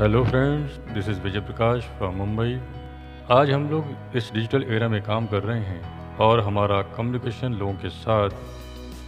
Hello 0.00 0.22
friends 0.24 0.76
this 0.94 1.08
is 1.08 1.18
Vijay 1.20 1.40
Prakash 1.40 1.84
from 1.96 2.14
Mumbai 2.14 2.54
आज 3.30 3.50
हम 3.50 3.68
लोग 3.70 4.16
इस 4.16 4.30
डिजिटल 4.34 4.62
एरा 4.74 4.88
में 4.88 5.00
काम 5.02 5.26
कर 5.26 5.42
रहे 5.42 5.60
हैं 5.60 6.16
और 6.18 6.40
हमारा 6.40 6.80
कम्युनिकेशन 6.96 7.54
लोगों 7.54 7.72
के 7.74 7.88
साथ, 7.88 8.30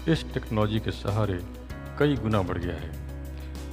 इस 0.09 0.25
टेक्नोलॉजी 0.35 0.81
के 0.81 0.91
सहारे 0.91 1.39
कई 1.99 2.17
गुना 2.17 2.43
बढ़ 2.43 2.59
गया 2.59 2.75
है। 2.75 2.91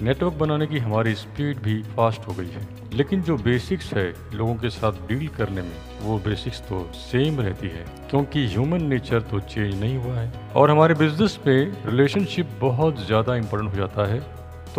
नेटवर्क 0.01 0.33
बनाने 0.33 0.67
की 0.67 0.79
हमारी 0.79 1.15
स्पीड 1.15 1.59
भी 1.59 1.81
फास्ट 1.97 2.27
हो 2.27 2.33
गई 2.33 2.47
है। 2.47 2.67
लेकिन 2.93 3.21
जो 3.21 3.37
बेसिक्स 3.39 3.93
है 3.93 4.07
लोगों 4.33 4.55
के 4.55 4.69
साथ 4.69 5.07
डील 5.07 5.27
करने 5.27 5.61
में, 5.61 5.75
वो 6.01 6.17
बेसिक्स 6.25 6.61
तो 6.69 6.83
सेम 6.95 7.41
रहती 7.41 7.67
है, 7.67 7.85
क्योंकि 8.09 8.47
ह्यूमन 8.47 8.85
नेचर 8.85 9.21
तो 9.21 9.39
चेंज 9.39 9.79
नहीं 9.79 9.97
हुआ 9.97 10.15
है। 10.15 10.31
और 10.55 10.71
हमारे 10.71 10.93
बिज़नेस 10.95 11.39
में 11.47 11.85
रिलेशनशिप 11.85 12.59
बहुत 12.61 13.05
ज़्यादा 13.05 13.35
इंपॉर्टेंट 13.35 13.71
हो 13.71 13.77
जाता 13.77 14.11
है। 14.13 14.21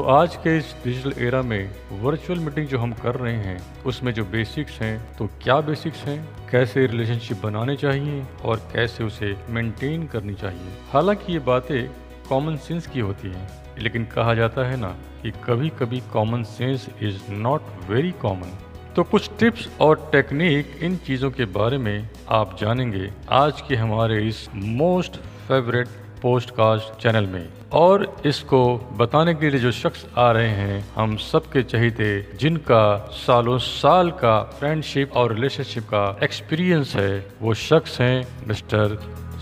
तो 0.01 0.05
आज 0.05 0.37
के 0.37 0.57
इस 0.59 0.75
डिजिटल 0.85 1.12
एरा 1.19 1.41
में 1.43 1.71
वर्चुअल 1.93 2.39
मीटिंग 2.39 2.66
जो 2.66 2.79
हम 2.79 2.93
कर 2.93 3.15
रहे 3.15 3.34
हैं, 3.37 3.83
उसमें 3.83 4.12
जो 4.15 4.25
बेसिक्स 4.25 4.80
हैं 4.80 5.16
तो 5.16 5.27
क्या 5.42 5.61
बेसिक्स 5.61 6.05
हैं? 6.05 6.48
कैसे 6.51 6.87
रिलेशनशिप 6.87 7.42
बनाने 7.42 7.77
चाहिए 7.77 8.23
और 8.45 8.56
कैसे 8.73 9.05
उसे 9.05 9.34
मेंटेन 9.48 10.06
करनी 10.06 10.34
चाहिए? 10.34 10.73
हालाँकि 10.92 11.33
ये 11.33 11.39
बातें 11.39 11.91
कॉमन 12.28 12.56
सेंस 12.56 12.87
की 12.87 13.01
होती 13.01 13.28
हैं, 13.28 13.48
लेकिन 13.78 14.05
कहा 14.05 14.34
जाता 14.34 14.69
है 14.70 14.77
ना 14.77 14.97
कि 15.23 15.30
कभी 15.45 15.69
कभी 15.69 16.01
common 16.12 16.42
sense 16.42 16.89
is 17.03 17.33
not 17.33 17.62
very 17.89 18.12
common 18.12 18.59
तो 18.97 19.03
कुछ 19.03 19.30
टिप्स 19.39 19.69
और 19.80 20.09
टेक्निक 20.12 20.77
इन 20.83 20.97
चीज़ों 20.97 21.30
के 21.30 21.45
बारे 21.45 21.78
में 21.78 22.09
आप 22.30 22.56
जानेंगे 22.61 23.11
आज 23.30 23.61
के 23.61 23.77
हमारे 23.77 24.23
इस 24.28 24.48
मोस्ट 24.55 25.17
फेवरेट 25.48 25.89
पोस्टकास्ट 26.23 27.01
चैनल 27.02 27.27
में। 27.27 27.48
और 27.73 28.05
इसको 28.27 28.61
बताने 28.98 29.34
के 29.34 29.51
लिए 29.51 29.61
जो 29.61 29.70
शख्स 29.73 30.06
आ 30.19 30.30
रहे 30.33 30.48
हैं, 30.51 30.80
हम 30.95 31.16
सबके 31.16 31.62
चहीते, 31.65 32.09
जिनका 32.38 32.83
सालों 33.16 33.59
साल 33.59 34.11
का 34.23 34.41
फ्रेंडशिप 34.59 35.17
और 35.17 35.34
रिलेशनशिप 35.34 35.84
का 35.84 36.05
एक्सपीरियंस 36.22 36.95
है, 36.97 37.12
वो 37.42 37.55
शख्स 37.61 38.00
हैं 38.00 38.47
mister 38.48 38.98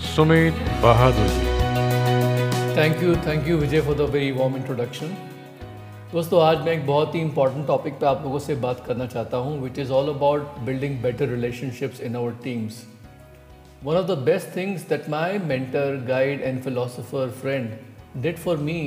Sumit 0.07 0.55
Bahadur. 0.83 1.33
Thank 2.77 3.03
you 3.03 3.15
thank 3.27 3.49
you 3.49 3.57
Vijay 3.57 3.81
for 3.81 3.95
the 3.97 4.11
very 4.11 4.31
warm 4.33 4.57
introduction 4.57 5.17
दोस्तों, 6.13 6.43
आज 6.43 6.59
मैं 6.59 6.73
एक 6.73 6.87
बहुत 6.87 7.15
ही 7.15 7.21
इंपॉर्टेंट 7.21 7.67
टॉपिक 7.67 7.95
पे 7.95 8.07
आप 8.07 8.23
लोगों 8.25 8.39
से 8.39 8.55
बात 8.59 8.85
करना 8.87 9.07
चाहता 9.07 9.37
हूँ 9.37 9.61
which 9.63 9.79
is 9.79 9.91
all 9.93 10.09
about 10.09 10.59
building 10.67 11.03
better 11.03 11.29
relationships 11.29 12.01
in 12.01 12.17
our 12.17 12.37
teams 12.45 12.83
One 13.82 13.98
of 13.98 14.08
the 14.08 14.16
best 14.16 14.48
things 14.50 14.84
that 14.86 15.10
my 15.10 15.38
mentor, 15.38 15.98
guide 15.98 16.42
and 16.42 16.64
philosopher 16.64 17.30
friend 17.30 17.78
did 18.22 18.40
for 18.40 18.56
me 18.58 18.78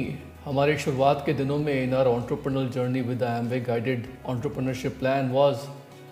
हमारे 0.47 0.77
शुरुआत 0.79 1.25
के 1.27 1.33
दिनों 1.35 1.59
में 1.59 1.75
in 1.75 1.95
our 1.95 2.07
entrepreneurial 2.07 2.73
journey 2.73 3.03
with 3.03 3.19
the 3.19 3.27
Amway 3.27 3.65
guided 3.65 4.09
entrepreneurship 4.25 4.99
plan 4.99 5.31
was 5.33 5.67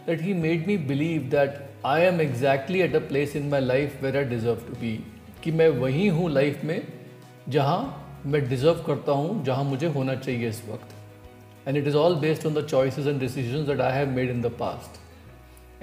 that 0.07 0.21
he 0.21 0.35
made 0.35 0.67
me 0.67 0.77
believe 0.77 1.31
that 1.31 1.63
I 1.85 2.01
am 2.01 2.21
exactly 2.21 2.83
at 2.83 2.95
a 2.95 3.01
place 3.01 3.35
in 3.35 3.49
my 3.49 3.61
life 3.61 4.01
where 4.03 4.17
I 4.17 4.25
deserve 4.25 4.67
to 4.67 4.81
be 4.81 4.93
कि 5.45 5.53
मैं 5.53 5.69
वही 5.79 6.07
हूँ 6.17 6.31
life 6.31 6.65
में 6.65 6.81
जहाँ 7.49 7.81
मैं 8.27 8.49
deserve 8.49 8.83
करता 8.87 9.13
हूँ 9.13 9.43
जहाँ 9.45 9.65
मुझे 9.65 9.87
होना 9.97 10.15
चाहिए 10.15 10.49
इस 10.49 10.63
वक्त 10.69 10.95
and 11.69 11.77
it 11.77 11.87
is 11.87 11.97
all 11.97 12.15
based 12.21 12.47
on 12.47 12.55
the 12.55 12.67
choices 12.67 13.07
and 13.07 13.21
decisions 13.21 13.67
that 13.69 13.81
I 13.81 13.99
have 13.99 14.11
made 14.17 14.31
in 14.31 14.41
the 14.43 14.51
past 14.61 15.01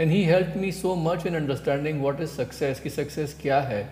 and 0.00 0.10
he 0.10 0.22
help 0.24 0.54
me 0.56 0.70
so 0.72 0.94
much 0.94 1.26
in 1.26 1.34
understanding 1.34 2.02
what 2.02 2.20
is 2.20 2.30
success 2.30 2.80
की 2.80 2.90
सक्सेस 2.90 3.36
क्या 3.42 3.60
है 3.60 3.82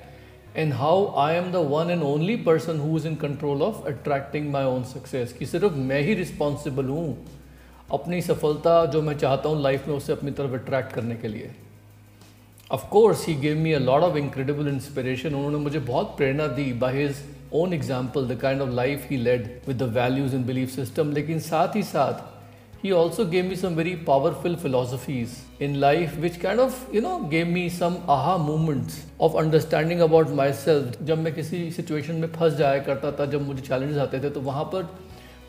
and 0.57 0.73
how 0.73 1.07
I 1.19 1.35
am 1.35 1.51
the 1.53 1.57
one 1.71 1.91
and 1.91 2.03
only 2.03 2.37
person 2.49 2.81
who 2.81 2.97
is 2.97 3.07
in 3.09 3.15
control 3.17 3.63
of 3.63 3.87
attracting 3.89 4.51
my 4.53 4.65
own 4.65 4.85
success 4.85 5.33
कि 5.33 5.47
सिर्फ़ 5.47 5.75
मैं 5.89 6.01
ही 6.01 6.15
responsible 6.15 6.89
हूँ 6.89 7.17
अपनी 7.93 8.21
सफलता 8.23 8.85
जो 8.87 9.03
मैं 9.03 9.17
चाहता 9.19 9.49
हूँ 9.49 9.63
लाइफ 9.63 9.89
में 9.89 9.95
उसे 9.95 10.13
अपनी 10.13 10.31
तरफ़ 10.31 10.53
अट्रैक्ट 10.53 10.93
करने 10.93 11.15
के 11.15 11.29
लिए। 11.29 11.51
Of course 12.71 13.27
he 13.29 13.35
gave 13.35 13.59
me 13.59 13.73
a 13.73 13.79
lot 13.79 14.03
of 14.03 14.17
incredible 14.17 14.69
inspiration 14.69 15.35
उन्होंने 15.35 15.59
मुझे 15.59 15.79
बहुत 15.79 16.15
प्रेरणा 16.17 16.47
दी 16.47 16.73
by 16.79 16.97
his 16.97 17.17
own 17.55 17.73
example 17.73 18.29
the 18.29 18.39
kind 18.41 18.63
of 18.63 18.71
life 18.71 19.07
he 19.11 19.17
led 19.17 19.49
with 19.69 19.79
the 19.79 19.93
values 19.97 20.35
in 20.37 20.45
belief 20.47 20.71
system 20.71 21.13
लेकिन 21.13 21.41
साथ 21.41 21.77
ही 21.77 21.83
साथ 21.83 22.34
he 22.85 22.93
also 22.93 23.25
gave 23.25 23.47
me 23.47 23.57
some 23.57 23.75
very 23.75 23.97
powerful 23.97 24.55
philosophies 24.63 25.37
in 25.59 25.81
life 25.81 26.19
which 26.25 26.39
kind 26.41 26.61
of 26.61 26.75
you 26.93 27.01
know 27.01 27.15
gave 27.35 27.47
me 27.49 27.63
some 27.77 27.95
aha 28.15 28.35
moments 28.39 28.99
of 29.27 29.39
understanding 29.43 30.03
about 30.07 30.35
myself 30.41 30.99
जब 31.11 31.23
मैं 31.27 31.33
किसी 31.35 31.61
situation 31.77 32.21
में 32.25 32.29
फंस 32.33 32.53
जाया 32.59 32.83
करता 32.89 33.13
था 33.21 33.27
जब 33.35 33.47
मुझे 33.47 33.63
चैलेंजेस 33.63 33.99
आते 34.05 34.21
थे 34.25 34.31
तो 34.31 34.41
वहाँ 34.51 34.65
पर 34.75 34.89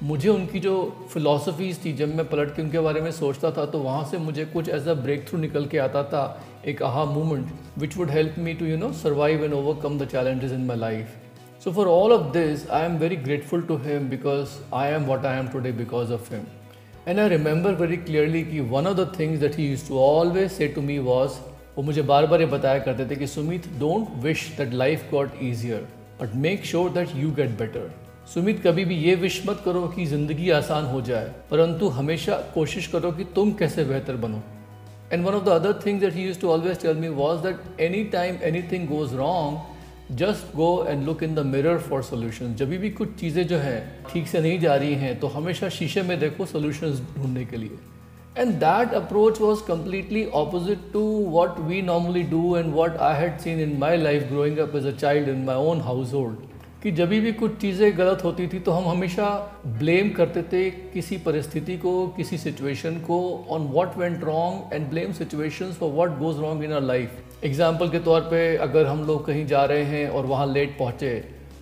मुझे 0.04 0.30
उनकी 0.30 0.60
जो 0.60 0.78
फिलोसफीज़ 1.14 1.84
थी 1.86 1.94
जब 2.04 2.16
मैं 2.16 2.28
पलट 2.30 2.56
के 2.56 2.62
उनके 2.62 2.80
बारे 2.88 3.02
में 3.02 3.12
सोचता 3.20 3.52
था 3.58 3.66
तो 3.76 3.80
वहाँ 3.80 4.08
से 4.12 4.18
मुझे 4.32 4.46
कुछ 4.56 4.70
ऐसा 4.80 4.94
ब्रेक 5.04 5.28
थ्रू 5.30 5.40
निकल 5.40 5.66
के 5.74 5.78
आता 5.90 6.04
था 6.16 6.26
एक 6.74 6.84
aha 6.84 7.06
movement 7.14 7.78
which 7.80 7.98
would 7.98 8.10
help 8.12 8.40
me 8.48 8.54
to 8.54 8.66
you 8.66 8.78
know 8.78 8.92
survive 9.04 9.44
and 9.44 9.54
overcome 9.54 10.00
the 10.00 10.08
challenges 10.12 10.52
in 10.52 10.66
my 10.66 10.78
life 10.78 11.24
So 11.60 11.72
for 11.74 11.88
all 11.92 12.12
of 12.14 12.26
this, 12.34 12.64
I 12.70 12.82
am 12.86 12.98
very 13.00 13.16
grateful 13.16 13.64
to 13.70 13.78
him 13.86 14.08
because 14.08 14.60
I 14.72 14.90
am 14.90 15.08
what 15.08 15.26
I 15.26 15.34
am 15.36 15.50
today 15.50 15.72
because 15.72 16.12
of 16.12 16.28
him. 16.28 16.46
And 17.08 17.20
I 17.20 17.30
remember 17.30 17.74
very 17.76 17.98
clearly 17.98 18.42
कि 18.44 18.60
one 18.70 18.88
of 18.88 18.96
the 18.98 19.12
things 19.20 19.40
that 19.40 19.56
he 19.58 19.68
use 19.68 19.88
to 19.88 19.98
always 20.00 20.52
say 20.52 20.68
to 20.68 20.82
me 20.82 20.98
was 21.02 21.32
वो 21.76 21.84
मुझे 21.84 22.02
बार 22.04 22.26
बार 22.28 22.42
ये 22.42 22.46
बताया 22.48 22.80
करते 22.80 23.06
थे 23.10 23.16
कि, 23.16 23.28
Sumit 23.28 23.68
don't 23.80 24.08
wish 24.24 24.48
that 24.58 24.74
life 24.74 25.04
got 25.12 25.32
easier 25.44 25.88
but 26.22 26.34
make 26.46 26.66
sure 26.66 26.90
that 26.92 27.16
you 27.16 27.32
get 27.32 27.50
better 27.60 27.92
Sumit, 28.34 28.62
कभी 28.64 28.86
भी 28.86 28.96
ये 28.98 29.16
विश 29.16 29.42
मत 29.48 29.62
करो 29.66 29.88
कि 29.88 30.06
ज़िंदगी 30.06 30.50
आसान 30.50 30.86
हो 30.86 31.02
जाए, 31.02 31.32
परंतु 31.52 31.88
हमेशा 31.98 32.38
कोशिश 32.54 32.88
करो 32.88 33.12
कि 33.12 33.24
तुम 33.36 33.52
कैसे 33.54 33.84
बेहतर 33.84 34.16
बनो। 34.18 34.42
And 35.14 35.26
one 35.26 35.34
of 35.34 35.44
the 35.46 35.50
other 35.50 35.80
things 35.86 36.02
that 36.02 36.14
he 36.14 36.24
use 36.24 36.40
to 36.42 36.50
always 36.52 36.82
tell 36.82 36.98
me 36.98 37.08
was 37.20 37.42
that 37.42 37.82
any 37.82 38.04
time 38.14 38.38
any 38.44 38.62
thing 38.72 38.88
goes 38.90 39.14
wrong 39.16 39.75
just 40.12 40.56
go 40.56 40.86
and 40.90 41.04
look 41.06 41.24
in 41.24 41.36
the 41.36 41.40
mirror 41.40 41.78
for 41.78 42.04
solution 42.04 42.54
जब 42.56 42.70
भी 42.70 42.90
कुछ 42.90 43.16
चीज़ें 43.16 43.48
जो 43.48 43.58
हैं 43.58 44.06
ठीक 44.14 44.28
से 44.28 44.40
नहीं 44.40 44.60
जा 44.60 44.76
रही 44.76 44.96
हैं 44.96 45.20
तो 45.20 45.28
हमेशा 45.28 45.70
शीशे 45.70 46.02
में 46.02 46.20
देखो 46.20 46.46
सोल्यूशन 46.46 46.92
ढूँढने 47.18 47.46
के 47.46 47.58
लिए। 47.58 47.78
And 48.38 48.54
that 48.54 48.94
approach 48.94 49.42
was 49.42 49.64
completely 49.68 50.26
opposite 50.26 50.80
to 50.94 51.02
what 51.30 51.60
we 51.60 51.82
normally 51.82 52.24
do 52.24 52.56
and 52.58 52.74
what 52.74 52.98
I 52.98 53.22
had 53.22 53.40
seen 53.40 53.60
in 53.60 53.78
my 53.78 53.98
life 53.98 54.24
growing 54.24 54.58
up 54.58 54.76
as 54.76 54.86
a 54.86 54.92
child 54.92 55.30
in 55.30 55.44
my 55.46 55.56
own 55.56 55.82
household 56.14 56.38
कि 56.84 56.92
जब 56.92 57.10
भी 57.10 57.32
कुछ 57.32 57.58
चीज़ें 57.58 57.98
गलत 57.98 58.24
होती 58.24 58.48
थी 58.48 58.60
तो 58.60 58.72
हम 58.72 58.88
हमेशा 58.88 59.28
ब्लेम 59.68 60.10
करते 60.10 60.42
थे 60.42 60.70
किसी 60.72 61.18
परिस्थिति 61.18 61.78
को, 61.78 62.08
किसी 62.08 62.38
सिचुएशन 62.38 63.00
को 63.00 63.46
on 63.50 63.62
what 63.62 63.98
went 63.98 64.24
wrong 64.24 64.74
and 64.74 64.90
blame 64.90 65.14
situation 65.14 65.72
for 65.72 65.92
what 65.92 66.18
goes 66.20 66.40
wrong 66.40 66.64
in 66.64 66.74
our 66.74 66.82
life 66.82 67.35
example 67.46 67.90
के 67.90 68.00
तौर 68.00 68.22
पे 68.22 68.56
अगर 68.58 68.86
हम 68.86 69.04
लोग 69.04 69.26
कहीं 69.26 69.46
जा 69.48 69.64
रहे 69.66 69.84
हैं 69.86 70.08
और 70.10 70.26
वहाँ 70.26 70.46
लेट 70.48 70.78
पहुँचे 70.78 71.14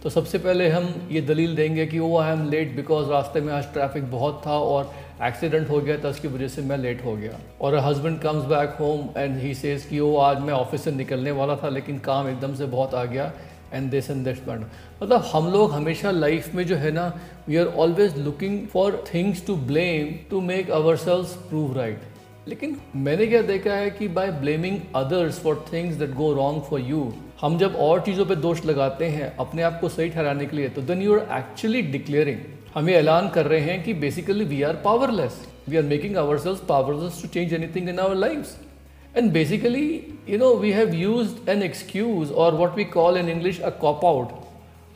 तो 0.03 0.09
सबसे 0.09 0.37
पहले 0.37 0.67
हम 0.69 0.85
ये 1.11 1.21
दलील 1.21 1.55
देंगे 1.55 1.85
कि 1.85 1.99
वो 1.99 2.17
आई 2.19 2.31
एम 2.31 2.43
लेट 2.49 2.75
बिकॉज़ 2.75 3.09
रास्ते 3.09 3.41
में 3.41 3.51
आज 3.53 3.71
ट्रैफ़िक 3.73 4.09
बहुत 4.11 4.41
था 4.45 4.57
और 4.59 4.91
एक्सीडेंट 5.23 5.69
हो 5.69 5.79
गया 5.79 5.97
था 6.03 6.09
उसकी 6.09 6.27
वजह 6.27 6.47
से 6.47 6.61
मैं 6.61 6.77
लेट 6.77 7.03
हो 7.05 7.15
गया। 7.15 7.39
और 7.61 7.75
husband 7.77 8.19
comes 8.21 8.45
back 8.45 8.75
home 8.79 9.07
and 9.17 9.37
he 9.39 9.53
says 9.53 9.85
कि 9.85 9.99
वो 9.99 10.15
आज 10.19 10.39
मैं 10.41 10.53
ऑफ़िस 10.53 10.83
से 10.83 10.91
निकलने 10.91 11.31
वाला 11.31 11.55
था, 11.55 11.69
लेकिन 11.69 11.99
काम 11.99 12.29
एकदम 12.29 12.55
से 12.55 12.65
बहुत 12.67 12.95
आ 12.95 13.03
गया 13.05 13.31
and 13.73 13.89
this 13.91 14.09
and 14.09 14.23
this 14.25 14.47
matter 14.47 14.65
मतलब 15.03 15.29
हम 15.33 15.51
लोग 15.53 15.71
हमेशा 15.71 16.11
लाइफ 16.11 16.53
में 16.55 16.65
जो 16.67 16.75
है 16.75 16.91
ना 16.91 17.11
we 17.47 17.57
are 17.57 17.67
always 17.77 18.17
looking 18.19 18.59
for 18.67 19.03
things 19.13 19.45
to 19.47 19.55
blame 19.71 20.15
to 20.29 20.41
make 20.41 20.71
ourselves 20.97 21.35
prove 21.49 21.77
right 21.77 22.12
लेकिन 22.47 22.75
मैंने 22.95 23.25
क्या 23.27 23.41
देखा 23.41 23.73
है 23.73 23.89
कि 23.89 24.07
by 24.15 24.31
blaming 24.39 24.79
others 24.95 25.39
for 25.39 25.63
things 25.71 25.95
that 25.97 26.13
go 26.15 26.31
wrong 26.33 26.61
for 26.61 26.81
you 26.81 27.11
हम 27.41 27.57
जब 27.57 27.75
और 27.79 28.01
चीज़ों 28.01 28.25
पे 28.25 28.35
दोष 28.37 28.65
लगाते 28.65 29.05
हैं 29.09 29.35
अपने 29.37 29.61
आप 29.63 29.77
को 29.81 29.89
सही 29.89 30.09
ठहराने 30.09 30.45
के 30.45 30.55
लिए 30.57 30.69
तो 30.69 30.81
then 30.81 31.01
you 31.01 31.15
are 31.15 31.37
actually 31.37 31.81
declaring 31.91 32.39
हम 32.75 32.89
ये 32.89 32.95
ऐलान 32.95 33.29
कर 33.29 33.45
रहे 33.45 33.59
हैं 33.61 33.83
कि 33.83 33.93
basically 33.95 34.45
we 34.45 34.61
are 34.63 34.75
powerless 34.85 35.41
we 35.69 35.77
are 35.77 35.83
making 35.85 36.17
ourselves 36.39 36.59
powerless 36.69 37.21
to 37.21 37.27
change 37.29 37.53
anything 37.53 37.89
in 37.89 37.99
our 37.99 38.15
life 38.17 39.17
and 39.17 39.31
basically 39.31 39.87
you 40.29 40.37
know 40.37 40.53
we 40.57 40.71
have 40.71 40.93
use 40.95 41.33
an 41.49 41.63
excuse 41.63 42.31
और 42.33 42.55
what 42.55 42.75
we 42.77 42.83
call 42.93 43.17
in 43.17 43.29
English 43.29 43.59
a 43.61 43.69
cop 43.81 44.05
out 44.05 44.41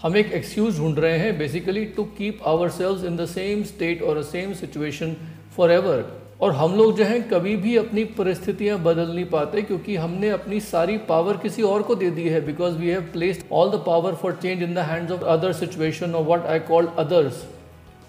हम 0.01 0.17
एक 0.17 0.31
excuse 0.33 0.77
ढूंढ 0.77 0.99
रहे 0.99 1.17
हैं 1.17 1.37
basically 1.37 1.85
to 1.95 2.03
keep 2.17 2.43
ourselves 2.71 3.03
in 3.05 3.17
the 3.17 3.25
same 3.29 3.63
state 3.65 4.01
और 4.03 4.23
same 4.25 4.53
situation 4.55 5.15
for 5.55 5.71
ever 5.71 6.05
और 6.39 6.51
हम 6.53 6.75
लोग 6.75 6.95
जो 6.97 7.03
हैं 7.03 7.21
कभी 7.29 7.55
भी 7.57 7.75
अपनी 7.77 8.03
परिस्थितियाँ 8.17 8.77
बदल 8.79 9.07
नहीं 9.07 9.25
पाते 9.25 9.61
क्योंकि 9.61 9.95
हमने 9.95 10.29
अपनी 10.29 10.59
सारी 10.61 10.97
पावर 11.07 11.37
किसी 11.37 11.61
और 11.63 11.81
को 11.83 11.95
दे 11.95 12.09
दी 12.11 12.27
है 12.29 12.41
because 12.45 12.77
we 12.77 12.89
have 12.89 13.01
placed 13.13 13.45
all 13.51 13.71
the 13.71 13.81
power 13.85 14.15
for 14.15 14.37
change 14.41 14.63
in 14.63 14.73
the 14.73 14.85
hands 14.89 15.11
of 15.11 15.23
other 15.27 15.53
situation 15.53 16.13
और 16.15 16.23
व्हाट 16.23 16.45
आई 16.45 16.59
कॉल्ड 16.67 16.89
अदर्स 16.99 17.43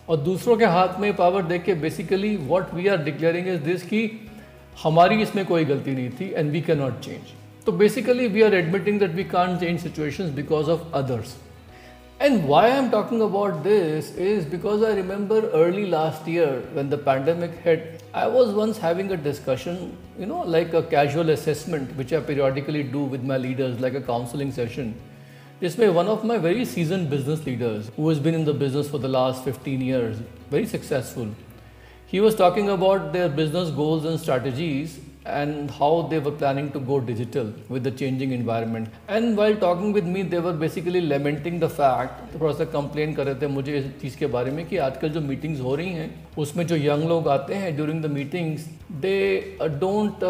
और 0.08 0.16
दूसरों 0.18 0.56
के 0.56 0.64
हाथ 0.66 1.00
में 1.00 1.14
पावर 1.16 1.42
देख 1.44 1.64
के 1.64 1.74
basically 1.78 2.36
what 2.38 2.74
we 2.74 2.86
are 2.86 3.02
declaring 3.04 3.48
is 3.48 3.60
this 3.62 3.82
कि 3.84 4.10
हमारी 4.76 5.22
इसमें 5.22 5.44
कोई 5.46 5.64
गलती 5.64 5.92
नहीं 5.92 6.10
थी 6.10 6.32
and 6.32 6.50
we 6.52 6.60
can 6.60 6.78
not 6.78 7.00
change 7.00 7.34
तो 7.66 7.72
basically 7.74 8.26
we 8.28 8.42
are 8.42 8.54
admitting 8.54 9.00
that 9.00 9.14
we 9.14 9.24
can 9.26 9.58
change 9.58 9.80
situation 9.80 10.34
because 10.34 10.70
of 10.70 10.94
others 10.94 11.36
And 12.20 12.48
why 12.48 12.68
I'm 12.68 12.90
talking 12.90 13.20
about 13.22 13.62
this 13.62 14.10
is 14.16 14.44
because 14.44 14.82
I 14.82 14.92
remember 14.94 15.48
early 15.50 15.86
last 15.86 16.26
year 16.26 16.62
when 16.72 16.90
the 16.90 16.98
pandemic 16.98 17.52
hit, 17.58 18.02
I 18.12 18.26
was 18.26 18.52
once 18.52 18.76
having 18.76 19.12
a 19.12 19.16
discussion, 19.16 19.96
you 20.18 20.26
know, 20.26 20.40
like 20.40 20.74
a 20.74 20.82
casual 20.82 21.30
assessment, 21.30 21.94
which 21.94 22.12
I 22.12 22.18
periodically 22.18 22.82
do 22.82 23.04
with 23.04 23.22
my 23.22 23.38
leaders, 23.38 23.78
like 23.78 23.94
a 23.94 24.00
counseling 24.00 24.50
session. 24.50 25.00
This 25.60 25.78
way, 25.78 25.90
one 25.90 26.08
of 26.08 26.24
my 26.24 26.38
very 26.38 26.64
seasoned 26.64 27.08
business 27.08 27.46
leaders 27.46 27.92
who 27.94 28.08
has 28.08 28.18
been 28.18 28.34
in 28.34 28.44
the 28.44 28.52
business 28.52 28.90
for 28.90 28.98
the 28.98 29.08
last 29.08 29.44
15 29.44 29.80
years, 29.80 30.18
very 30.50 30.66
successful, 30.66 31.28
he 32.06 32.18
was 32.18 32.34
talking 32.34 32.68
about 32.68 33.12
their 33.12 33.28
business 33.28 33.70
goals 33.70 34.04
and 34.04 34.18
strategies 34.18 34.98
and 35.28 35.70
how 35.70 36.02
they 36.10 36.18
were 36.18 36.32
planning 36.32 36.70
to 36.72 36.80
go 36.80 37.00
digital 37.00 37.52
with 37.68 37.84
the 37.84 37.90
changing 37.90 38.32
environment. 38.32 38.88
And 39.08 39.36
while 39.36 39.56
talking 39.56 39.92
with 39.92 40.04
me, 40.04 40.22
they 40.22 40.40
were 40.40 40.52
basically 40.52 41.00
lamenting 41.02 41.58
the 41.60 41.68
fact, 41.70 42.22
थोड़ा 42.34 42.52
सा 42.54 42.64
complain 42.72 43.14
कर 43.14 43.26
रहे 43.26 43.34
थे 43.42 43.46
मुझे 43.48 43.76
इस 43.78 43.86
चीज़ 44.00 44.16
के 44.18 44.26
बारे 44.36 44.50
में 44.50 44.66
कि 44.68 44.76
आजकल 44.86 45.08
जो 45.10 45.20
मीटिंग्स 45.20 45.60
हो 45.60 45.74
रही 45.76 45.92
हैं 45.92 46.10
उसमें 46.38 46.66
जो 46.66 46.76
यंग 46.76 47.08
लोग 47.08 47.28
आते 47.28 47.54
हैं 47.54 47.74
during 47.76 48.02
the 48.02 48.10
meetings 48.12 48.66
they 49.02 49.18
don't 49.80 50.24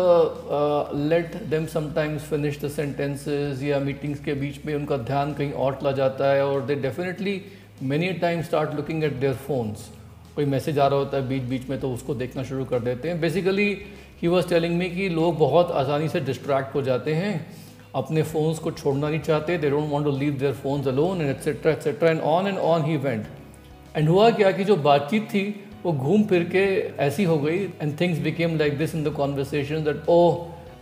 let 1.10 1.36
them 1.50 1.66
sometimes 1.74 2.22
finish 2.30 2.58
the 2.64 2.68
sentences 2.70 3.62
या 3.62 3.78
मीटिंग्स 3.90 4.20
के 4.24 4.34
बीच 4.42 4.64
में 4.66 4.74
उनका 4.74 4.96
ध्यान 5.12 5.34
कहीं 5.34 5.52
और 5.66 5.78
चला 5.80 5.92
जाता 6.00 6.32
है 6.32 6.46
और 6.46 6.64
they 6.66 6.74
definitely 6.88 7.40
many 7.82 8.12
time 8.24 8.42
start 8.42 8.74
looking 8.74 9.04
at 9.04 9.20
their 9.20 9.34
phones 9.46 9.88
कोई 10.36 10.44
मैसेज 10.46 10.78
आ 10.78 10.86
रहा 10.86 10.98
होता 10.98 11.16
है 11.16 11.28
बीच 11.28 11.42
बीच 11.50 11.68
में 11.68 11.78
तो 11.80 11.90
उसको 11.92 12.14
देखना 12.14 12.42
शुरू 12.50 12.64
कर 12.64 12.80
देते 12.80 13.08
हैं 13.08 13.20
basically 13.20 13.70
he 14.22 14.28
was 14.28 14.48
telling 14.48 14.76
me 14.78 14.88
कि 14.90 15.08
लोग 15.08 15.38
बहुत 15.38 15.70
आसानी 15.70 16.08
से 16.08 16.20
डिस्ट्रैक्ट 16.20 16.74
हो 16.74 16.82
जाते 16.82 17.14
हैं, 17.14 17.34
अपने 17.94 18.22
फ़ोन्स 18.22 18.58
को 18.58 18.70
छोड़ना 18.70 19.08
नहीं 19.08 19.20
चाहते 19.20 19.58
they 19.58 19.70
don't 19.70 19.88
want 19.90 20.06
to 20.06 20.16
leave 20.18 20.32
their 20.38 20.52
phones 20.54 20.88
alone 20.88 21.20
and 21.20 21.30
etcetera 21.30 21.72
etcetera 21.72 22.10
and 22.10 22.20
on 22.20 22.46
and 22.46 22.58
on 22.58 22.84
he 22.84 22.94
event 22.94 23.26
end 23.96 24.08
हुआ 24.08 24.30
क्या 24.30 24.50
कि 24.52 24.64
जो 24.64 24.76
बातचीत 24.76 25.28
थी, 25.30 25.44
वो 25.84 25.92
घूम 25.92 26.22
फिर 26.24 26.44
के 26.54 26.64
ऐसी 27.04 27.24
हो 27.24 27.38
गई 27.38 27.58
and 27.58 27.98
things 28.00 28.18
became 28.18 28.56
like 28.58 28.78
this 28.78 28.94
in 28.94 29.04
the 29.04 29.12
conversation 29.14 29.84
that 29.84 30.02
oh 30.08 30.20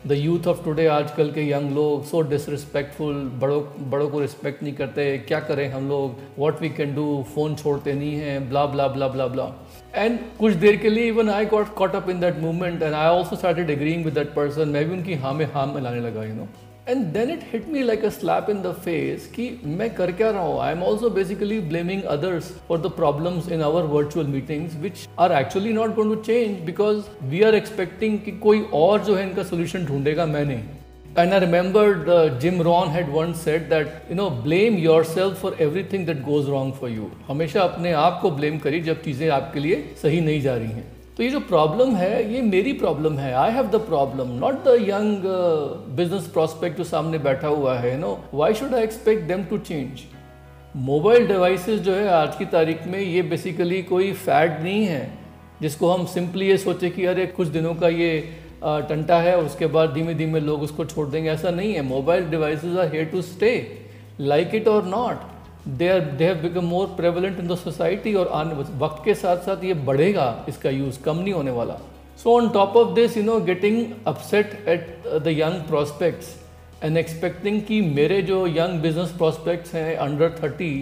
the 0.08 0.12
youth 0.12 0.46
of 0.48 0.64
today 0.64 0.86
आजकल 0.86 1.30
के 1.32 1.48
यंग 1.50 1.70
लोग 1.74 2.04
सो 2.06 2.20
डिसरिस्पेक्टफुल 2.30 3.14
बड़ों 3.40 3.60
बड़ों 3.90 4.08
को 4.08 4.20
रिस्पेक्ट 4.20 4.62
नहीं 4.62 4.74
करते। 4.74 5.06
क्या 5.28 5.40
करें 5.40 5.68
हम 5.72 5.88
लोग? 5.88 6.18
What 6.38 6.60
we 6.62 6.68
can 6.76 6.94
do 6.94 7.24
phone 7.34 7.54
छोड़ते 7.56 7.94
नहीं 7.94 8.14
हैं 8.16 8.48
blah 8.50 8.64
blah 8.66 8.86
blah 8.88 9.08
blah 9.08 9.26
blah 9.26 9.50
and 9.94 10.18
कुछ 10.38 10.54
देर 10.64 10.76
के 10.76 10.90
लिए 10.90 11.08
even 11.08 11.30
I 11.30 11.46
got 11.46 11.74
caught 11.74 11.94
up 11.96 12.10
in 12.10 12.20
that 12.20 12.38
movement 12.38 12.82
and 12.82 12.94
I 12.94 13.08
also 13.08 13.36
started 13.36 13.70
agreeing 13.70 14.04
with 14.04 14.14
that 14.14 14.34
person 14.34 14.68
मैं 14.68 14.84
भी 14.88 14.96
उनकी 14.96 15.14
हाँ 15.24 15.34
में 15.34 15.44
हाँ 15.54 15.66
मिलाने 15.74 16.00
लगा 16.00 16.24
you 16.24 16.34
know 16.34 16.48
and 16.88 17.04
then 17.12 17.30
it 17.30 17.40
hit 17.52 17.68
me 17.68 17.82
like 17.82 18.04
a 18.04 18.08
slap 18.08 18.50
in 18.50 18.62
the 18.62 18.72
face 18.84 19.26
कि 19.34 19.48
मैं 19.66 19.88
कर 19.94 20.12
क्या 20.12 20.30
रहा 20.30 20.42
हूँ 20.42 20.60
I 20.60 20.72
am 20.72 20.82
also 20.84 21.10
basically 21.10 21.58
blaming 21.60 22.02
others 22.14 22.50
for 22.68 22.78
the 22.80 22.90
problems 22.96 23.50
in 23.52 23.62
our 23.62 23.84
virtual 23.94 24.26
meetings 24.26 24.76
which 24.80 25.06
are 25.18 25.32
actually 25.40 25.72
not 25.72 25.94
going 25.94 26.14
to 26.14 26.22
change 26.22 26.64
because 26.66 27.02
we 27.30 27.42
are 27.42 27.54
expecting 27.54 28.18
कि 28.24 28.32
कोई 28.42 28.66
और 28.74 29.04
जो 29.04 29.14
है 29.14 29.28
इनका 29.28 29.42
सोल्यूशन 29.44 29.86
ढूंढेगा 29.86 30.26
मैं 30.26 30.44
नहीं 30.44 30.62
And 31.16 31.32
I 31.32 31.38
remembered 31.38 32.08
uh, 32.10 32.38
Jim 32.38 32.58
Rohn 32.60 32.90
had 32.90 33.10
once 33.10 33.40
said 33.40 33.70
that, 33.70 34.04
you 34.10 34.16
know, 34.16 34.28
blame 34.28 34.76
yourself 34.76 35.38
for 35.38 35.52
everything 35.58 36.04
that 36.04 36.22
goes 36.26 36.50
wrong 36.54 36.72
for 36.74 36.90
you. 36.90 37.06
हमेशा 37.28 37.62
अपने 37.62 37.92
आप 38.00 38.18
को 38.22 38.30
blame 38.32 38.60
करिए 38.62 38.80
जब 38.82 39.02
चीज़ें 39.02 39.28
आपके 39.30 39.60
लिए 39.60 39.82
सही 40.02 40.20
नहीं 40.20 40.40
जा 40.42 40.56
रही 40.56 40.70
हैं 40.70 40.95
तो 41.16 41.22
ये 41.22 41.28
जो 41.30 41.38
प्रॉब्लम 41.40 41.94
है, 41.96 42.34
ये 42.34 42.40
मेरी 42.42 42.72
प्रॉब्लम 42.72 43.18
है. 43.18 43.32
I 43.34 43.52
have 43.52 43.66
the 43.68 43.76
problem 43.84 44.32
not 44.38 44.54
the 44.64 44.76
young 44.80 45.22
business 45.96 46.26
prospect 46.32 46.78
जो 46.78 46.84
सामने 46.84 47.18
बैठा 47.18 47.48
हुआ 47.48 47.76
है 47.78 47.96
no 48.00 48.18
why 48.34 48.54
should 48.54 48.74
I 48.74 48.82
expect 48.82 49.22
them 49.28 49.44
to 49.44 49.58
change 49.60 50.02
mobile 50.76 51.26
devices 51.28 51.80
जो 51.80 51.92
है, 51.92 52.08
आज 52.08 52.36
की 52.36 52.44
तारीख 52.46 52.86
में 52.86 52.98
ये 52.98 53.22
बेसिकली 53.24 53.82
कोई 53.82 54.12
फैड 54.14 54.62
नहीं 54.62 54.84
है, 54.84 55.10
जिसको 55.62 55.90
हम 55.90 56.04
सिंपली 56.06 56.48
ये 56.48 56.56
सोचे 56.58 56.90
कि 56.90 57.04
अरे, 57.04 57.26
कुछ 57.28 57.48
दिनों 57.48 57.74
का 57.74 57.88
ये 57.90 58.20
टंटा 58.62 59.18
है, 59.18 59.36
उसके 59.38 59.66
बाद 59.68 59.92
धीमे 59.92 60.14
धीमे 60.14 60.40
लोग 60.40 60.62
उसको 60.62 60.84
छोड़ 60.84 61.08
देंगे. 61.08 61.30
ऐसा 61.30 61.50
नहीं 61.50 61.72
है. 61.74 61.82
Mobile 61.84 62.28
devices 62.30 62.76
are 62.76 62.92
here 62.92 63.04
to 63.06 63.22
stay 63.22 63.50
like 64.20 64.54
it 64.54 64.68
और 64.68 64.84
not 64.86 65.16
they 65.68 65.88
are 65.88 66.00
they 66.00 66.24
have 66.24 66.36
become 66.36 66.64
more 66.64 66.86
prevalent 66.96 67.38
in 67.40 67.46
the 67.48 67.54
society 67.56 68.14
और 68.14 68.28
आने 68.34 68.54
वक्त 68.78 69.04
के 69.04 69.14
साथ 69.14 69.36
साथ 69.36 69.64
ये 69.64 69.74
बढ़ेगा 69.86 70.26
इसका 70.48 70.70
यूज़ 70.70 71.02
कम 71.02 71.16
नहीं 71.16 71.32
होने 71.34 71.50
वाला। 71.50 71.78
So 72.22 72.36
on 72.36 72.48
top 72.48 72.76
of 72.76 72.94
this 72.94 73.16
you 73.16 73.22
know 73.22 73.40
getting 73.40 73.84
upset 74.06 74.54
at 74.68 74.86
the 75.24 75.34
young 75.38 75.62
prospects 75.62 76.34
and 76.84 76.96
expecting 76.98 77.60
कि 77.62 77.80
मेरे 77.80 78.22
जो 78.22 78.46
यंग 78.46 78.80
बिज़नेस 78.82 79.10
प्रोस्पेक्ट्स 79.10 79.74
हैं 79.74 79.96
अंडर 79.96 80.38
थर्टी 80.42 80.72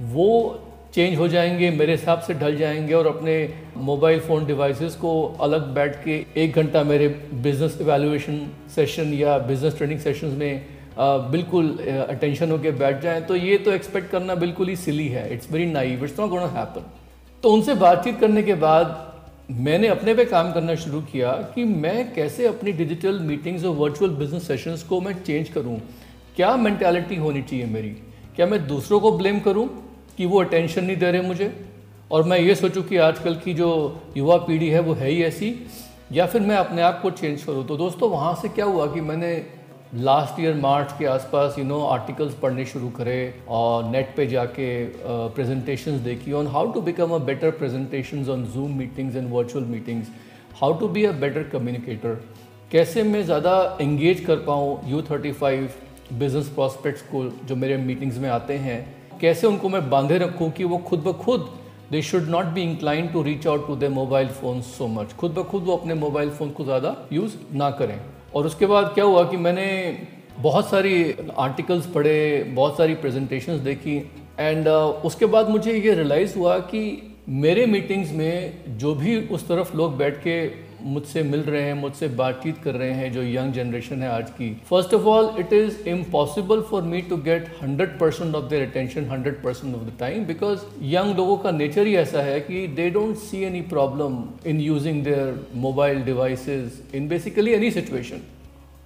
वो 0.00 0.64
चेंज 0.94 1.18
हो 1.18 1.26
जाएँगे, 1.28 1.70
मेरे 1.70 1.92
हिसाब 1.92 2.20
से 2.20 2.34
ढल 2.34 2.56
जाएँगे 2.56 2.94
और 2.94 3.06
अपने 3.06 3.34
मोबाइल 3.76 4.20
फ़ोन 4.20 4.46
डिवाइसेस 4.46 4.94
को 4.94 5.10
अलग 5.40 5.66
बैठ 5.74 5.96
के 6.04 6.24
एक 6.36 6.54
घंटा 6.56 6.82
मेरे 6.84 7.08
बिज़नेस 7.42 7.78
एवेल्युएशन 7.80 8.40
सेशन 8.74 9.12
या 9.14 9.38
बिज़नेस 9.38 9.76
ट्रेनिंग 9.76 10.00
सेशंस 10.00 10.38
में 10.38 10.77
बिल्कुल 10.98 11.76
अटेंशन 12.08 12.50
होके 12.50 12.70
बैठ 12.78 13.00
जाएँ। 13.02 13.20
तो 13.22 13.36
ये 13.36 13.58
तो 13.58 13.72
एक्सपेक्ट 13.72 14.10
करना 14.10 14.34
बिल्कुल 14.36 14.68
ही 14.68 14.76
सिली 14.76 15.08
है। 15.08 15.32
It's 15.34 15.50
very 15.52 15.66
naive 15.66 16.04
it's 16.04 16.18
not 16.20 16.30
gonna 16.30 16.46
happen 16.50 16.90
तो 17.42 17.50
उनसे 17.50 17.74
बातचीत 17.76 18.18
करने 18.20 18.42
के 18.42 18.54
बाद 18.56 18.96
मैंने 19.50 19.88
अपने 19.88 20.14
पे 20.14 20.24
काम 20.24 20.52
करना 20.52 20.74
शुरू 20.76 21.00
किया 21.02 21.32
कि 21.54 21.64
मैं 21.64 22.12
कैसे 22.14 22.46
अपनी 22.46 22.72
डिजिटल 22.72 23.18
मीटिंग्स 23.20 23.64
और 23.64 23.74
वर्चुअल 23.76 24.10
बिज़नेस 24.12 24.46
सेशंस 24.48 24.82
को 24.82 25.00
मैं 25.00 25.12
चेंज 25.22 25.48
करूँ? 25.48 25.78
क्या 26.36 26.56
मैंटेलिटी 26.56 27.16
होनी 27.16 27.42
चाहिए 27.42 27.66
मेरी? 27.66 27.90
क्या 28.36 28.46
मैं 28.46 28.66
दूसरों 28.66 29.00
को 29.00 29.12
ब्लेम 29.18 29.38
करूँ 29.40 29.66
कि 30.16 30.26
वो 30.26 30.40
अटेंशन 30.40 30.84
नहीं 30.84 30.96
दे 30.96 31.10
रहे 31.10 31.20
मुझे? 31.22 31.52
और 32.10 32.22
मैं 32.22 32.38
ये 32.38 32.54
सोचूं 32.54 32.82
कि 32.82 32.96
आजकल 32.96 33.34
की 33.34 33.54
जो 33.54 33.68
युवा 34.16 34.36
पीढ़ी 34.38 34.68
है 34.68 34.80
वो 34.80 34.94
है 34.94 35.10
ही 35.10 35.22
ऐसी, 35.22 35.54
या 36.12 36.26
फिर 36.26 36.40
मैं 36.40 36.56
अपने 36.56 36.82
आप 36.82 37.00
को 37.02 37.10
चेंज 37.12 37.42
करूँ? 37.42 37.66
तो 37.66 37.76
दोस्तों, 37.76 38.10
वहाँ 38.10 38.34
से 38.42 38.48
क्या 38.48 38.64
हुआ 38.64 38.86
कि 38.86 39.00
मैंने 39.00 39.34
लास्ट 39.94 40.40
ईयर 40.40 40.54
मार्च 40.54 40.92
के 40.98 41.04
आसपास 41.06 41.54
यू 41.58 41.64
नो 41.64 41.78
आर्टिकल्स 41.82 42.34
पढ़ने 42.38 42.64
शुरू 42.66 42.88
करे 42.96 43.34
और 43.48 43.84
नेट 43.84 44.08
पे 44.16 44.26
जाके 44.26 44.66
प्रेजेंटेशंस 45.34 46.00
देखी 46.00 46.32
on 46.32 46.46
how 46.46 46.72
to 46.72 46.80
become 46.80 47.12
a 47.12 47.18
better 47.26 47.50
presentations 47.50 48.28
on 48.28 48.44
Zoom 48.54 48.76
meetings 48.78 49.16
and 49.16 49.30
virtual 49.32 49.64
meetings 49.66 50.08
how 50.60 50.78
to 50.80 50.88
be 50.88 51.04
a 51.04 51.12
better 51.20 51.48
communicator 51.52 52.20
कैसे 52.72 53.02
मैं 53.02 53.24
ज़्यादा 53.24 53.78
इंगेज 53.80 54.20
कर 54.26 54.44
पाऊँ 54.46 54.78
you 54.90 55.00
thirty 55.02 55.32
five 55.32 55.70
business 56.18 56.48
prospects 56.54 57.02
को 57.12 57.24
जो 57.46 57.56
मेरे 57.56 57.76
मीटिंग्स 57.76 58.18
में 58.18 58.28
आते 58.30 58.54
हैं? 58.58 58.78
कैसे 59.20 59.46
उनको 59.46 59.68
मैं 59.68 59.88
बांधे 59.90 60.18
रखूँ 60.18 60.50
कि 60.50 60.64
वो 60.64 60.78
खुद 60.88 61.04
ब 61.06 61.16
खुद 61.22 61.48
they 61.90 62.02
should 62.02 62.28
not 62.28 62.52
be 62.54 62.62
incline 62.62 63.08
to 63.08 63.22
reach 63.22 63.46
out 63.46 63.66
to 63.66 63.76
the 63.76 63.92
mobile 63.92 64.28
phone 64.40 64.60
so 64.66 64.88
much 64.90 65.14
खुद 65.14 65.34
ब 65.34 65.48
खुद 65.50 65.64
वो 65.64 65.76
अपने 65.76 65.94
मोबाइल 65.96 66.30
फ़ोन 66.30 66.50
को 66.50 66.64
ज़्यादा 66.64 66.96
यूज़ 67.12 67.36
ना 67.54 67.70
करें। 67.80 67.98
और 68.34 68.46
उसके 68.46 68.66
बाद 68.66 68.90
क्या 68.94 69.04
हुआ 69.04 69.24
कि 69.30 69.36
मैंने 69.36 69.66
बहुत 70.38 70.70
सारी 70.70 70.94
आर्टिकल्स 71.38 71.86
पढ़े 71.86 72.42
बहुत 72.54 72.76
सारी 72.76 72.94
प्रेजेंटेशंस 72.94 73.60
देखी 73.60 73.96
एंड 74.40 74.66
uh, 74.66 75.04
उसके 75.04 75.26
बाद 75.26 75.48
मुझे 75.48 75.72
ये 75.72 75.94
रियलाइज़ 75.94 76.36
हुआ 76.38 76.58
कि 76.64 76.80
मेरे 77.28 77.64
मीटिंग्स 77.66 78.12
में 78.12 78.78
जो 78.78 78.94
भी 78.94 79.16
उस 79.28 79.48
तरफ़ 79.48 79.76
लोग 79.76 79.96
बैठ 79.98 80.16
के 80.16 80.36
मुझसे 80.82 81.22
मिल 81.22 81.40
रहे 81.40 81.62
हैं, 81.62 81.74
मुझसे 81.74 82.08
बातचीत 82.16 82.58
कर 82.64 82.74
रहे 82.74 82.92
हैं 82.92 83.12
जो 83.12 83.22
यंग 83.22 83.52
जनरेशन 83.52 84.02
है 84.02 84.08
आज 84.08 84.30
की। 84.30 84.50
First 84.70 84.94
of 84.94 85.02
all 85.08 85.30
it 85.40 85.52
is 85.52 85.88
impossible 85.88 86.60
for 86.70 86.82
me 86.82 87.00
to 87.02 87.16
get 87.22 87.48
hundred 87.62 87.98
percent 87.98 88.34
of 88.34 88.44
their 88.50 88.68
attention 88.68 89.04
hundred 89.10 89.42
percent 89.42 89.74
of 89.74 89.82
the 89.82 89.92
time 90.00 90.24
because 90.26 90.60
young 90.94 91.16
लोगों 91.16 91.36
का 91.36 91.50
नेचर 91.50 91.86
ही 91.86 91.94
ऐसा 91.96 92.22
है 92.22 92.40
कि 92.40 92.66
they 92.76 92.88
don't 92.90 93.16
see 93.18 93.42
any 93.44 93.60
problem 93.70 94.22
in 94.46 94.60
using 94.60 95.02
their 95.04 95.46
mobile 95.58 96.02
devices 96.04 96.82
in 96.94 97.08
basically 97.08 97.54
any 97.54 97.70
situation 97.70 98.20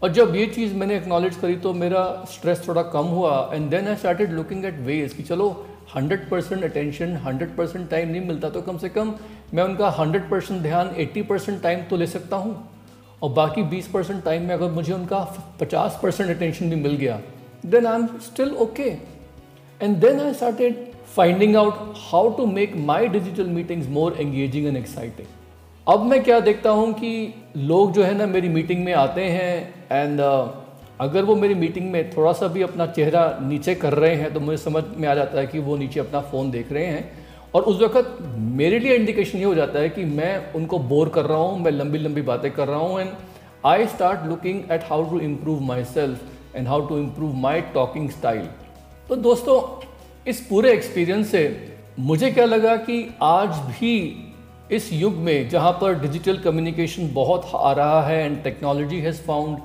और 0.03 0.13
जब 0.13 0.35
ये 0.37 0.47
चीज़ 0.47 0.75
मैंने 0.75 0.97
एक्नॉलेज 0.97 1.37
करी 1.37 1.57
तो 1.57 1.73
मेरा 1.75 2.03
स्ट्रेस 2.31 2.65
थोड़ा 2.69 2.83
कम 2.93 3.07
हुआ 3.17 3.35
and 3.55 3.69
then 3.71 3.89
I 3.89 3.97
started 3.97 4.33
looking 4.33 4.65
at 4.65 4.79
ways 4.87 5.13
कि 5.13 5.23
चलो 5.23 5.49
hundred 5.95 6.29
percent 6.29 6.65
attention 6.65 7.17
hundred 7.17 7.57
percent 7.57 7.89
time 7.91 8.09
नहीं 8.09 8.27
मिलता 8.27 8.51
तो 8.51 8.61
कम 8.63 8.79
से 8.79 8.89
कम 8.89 9.15
मैं 9.55 9.63
उनका 9.63 9.89
हंड्रेड 9.99 10.31
परसेंट 10.31 10.61
ध्यान 10.63 10.95
एट्टी 10.97 11.23
परसेंट 11.23 11.63
टाइम 11.63 11.83
तो 11.91 11.97
ले 11.97 12.07
सकता 12.07 12.37
हूँ। 12.37 12.55
और 13.23 13.31
बाकी 13.31 13.63
बीस 13.63 13.89
परसेंट 13.89 14.25
टाइम 14.25 14.43
में 14.43 14.55
अगर 14.55 14.71
मुझे 14.71 14.93
उनका 14.93 15.19
पचास 15.61 15.99
परसेंट 16.03 16.31
अटेंशन 16.37 16.71
भी 16.71 16.77
मिल 16.77 16.97
गया 16.97 17.21
then 17.67 17.87
I 17.87 17.95
am 17.95 18.07
still 18.07 18.51
okay 18.57 18.89
and 19.81 19.97
then 19.97 20.21
I 20.21 20.33
started 20.35 20.85
finding 21.17 21.57
out 21.57 21.95
how 22.11 22.31
to 22.31 22.47
make 22.47 22.77
my 22.77 23.09
digital 23.09 23.47
meetings 23.51 23.89
more 23.89 24.17
engaging 24.21 24.67
and 24.67 24.77
exciting 24.77 25.27
अब 25.87 26.05
मैं 26.05 26.23
क्या 26.25 26.41
देखता 26.41 26.71
हूँ 26.71 26.93
कि 26.95 27.13
लोग 27.57 27.93
जो 27.93 28.03
है 28.03 28.15
ना 28.19 28.27
मेरी 28.27 28.49
मीटिंग 28.49 28.85
में 28.85 28.93
आते 28.95 29.25
हैं 29.25 29.75
एंड 29.91 30.21
अगर 31.01 31.25
वो 31.25 31.35
मेरी 31.37 31.55
मीटिंग 31.55 31.91
में 31.91 32.11
थोड़ा 32.11 32.33
सा 32.33 32.47
भी 32.47 32.63
अपना 32.63 32.87
चेहरा 32.87 33.39
नीचे 33.43 33.75
कर 33.75 33.95
रहे 33.95 34.15
हैं 34.15 34.33
तो 34.35 34.41
मुझे 34.41 34.57
समझ 34.57 34.83
में 34.97 35.09
आ 35.09 35.15
जाता 35.15 35.39
है 35.39 35.47
कि 35.47 35.59
वो 35.59 35.77
नीचे 35.77 36.01
अपना 36.01 36.21
फ़ोन 36.21 36.51
देख 36.51 36.73
रहे 36.73 36.87
हैं। 36.87 37.11
और 37.55 37.63
उस 37.63 37.81
वक्त 37.83 38.19
मेरे 38.57 38.79
लिए 38.79 38.95
इंडिकेशन 38.97 39.39
ये 39.39 39.45
हो 39.45 39.55
जाता 39.55 39.79
है 39.79 39.89
कि 39.89 40.05
मैं 40.05 40.53
उनको 40.55 40.79
बोर 40.79 41.09
कर 41.09 41.25
रहा 41.25 41.39
हूँ, 41.39 41.59
मैं 41.61 41.71
लंबी 41.71 41.99
लंबी 41.99 42.23
बातें 42.23 42.51
कर 42.51 42.69
रहा 42.69 42.79
हूँ 42.79 43.01
and 43.01 43.11
I 43.67 43.87
start 43.87 44.27
looking 44.27 44.63
at 44.73 44.85
how 44.85 45.11
to 45.11 45.21
improve 45.21 45.61
myself 45.85 46.57
and 46.57 46.69
how 46.69 46.87
to 46.87 46.99
improve 46.99 47.35
my 47.37 47.61
talking 47.75 48.09
style 48.11 48.49
तो 49.09 49.17
दोस्तों, 49.17 49.61
इस 50.27 50.41
पूरे 50.41 50.73
एक्सपीरियंस 50.73 51.31
से 51.31 51.45
मुझे 52.01 52.31
क्या 52.31 52.45
लगा 52.45 52.77
कि 52.77 53.05
आज 53.23 53.59
भी 53.71 53.95
इस 54.73 54.93
युग 54.93 55.15
में 55.15 55.49
जहाँ 55.49 55.73
पर 55.73 56.01
डिजिटल 56.01 56.39
कम्युनिकेशन 56.39 57.11
बहुत 57.15 57.51
आ 57.55 57.73
रहा 57.73 58.03
है 58.03 58.25
and 58.25 58.43
technology 58.45 59.01
has 59.01 59.21
found 59.23 59.59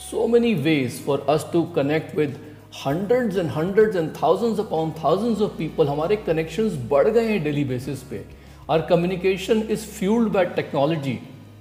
so 0.00 0.26
many 0.28 0.52
ways 0.54 1.00
for 1.04 1.26
us 1.28 1.46
to 1.52 1.62
connect 1.74 2.16
with 2.16 2.36
hundreds 2.76 3.36
and 3.36 3.50
hundreds 3.50 3.96
and 3.96 4.08
thousands 4.22 4.60
upon 4.60 4.90
thousands 5.04 5.42
of 5.42 5.56
people 5.58 5.88
हमारे 5.88 6.16
कनेक्शंस 6.26 6.78
बढ़ 6.90 7.08
गए 7.08 7.26
हैं 7.26 7.42
डेली 7.44 7.64
बेसिस 7.64 8.02
पे। 8.02 8.24
और 8.70 8.80
communication 8.90 9.62
is 9.70 9.86
fuelled 9.88 10.32
by 10.32 10.44
technology 10.56 11.18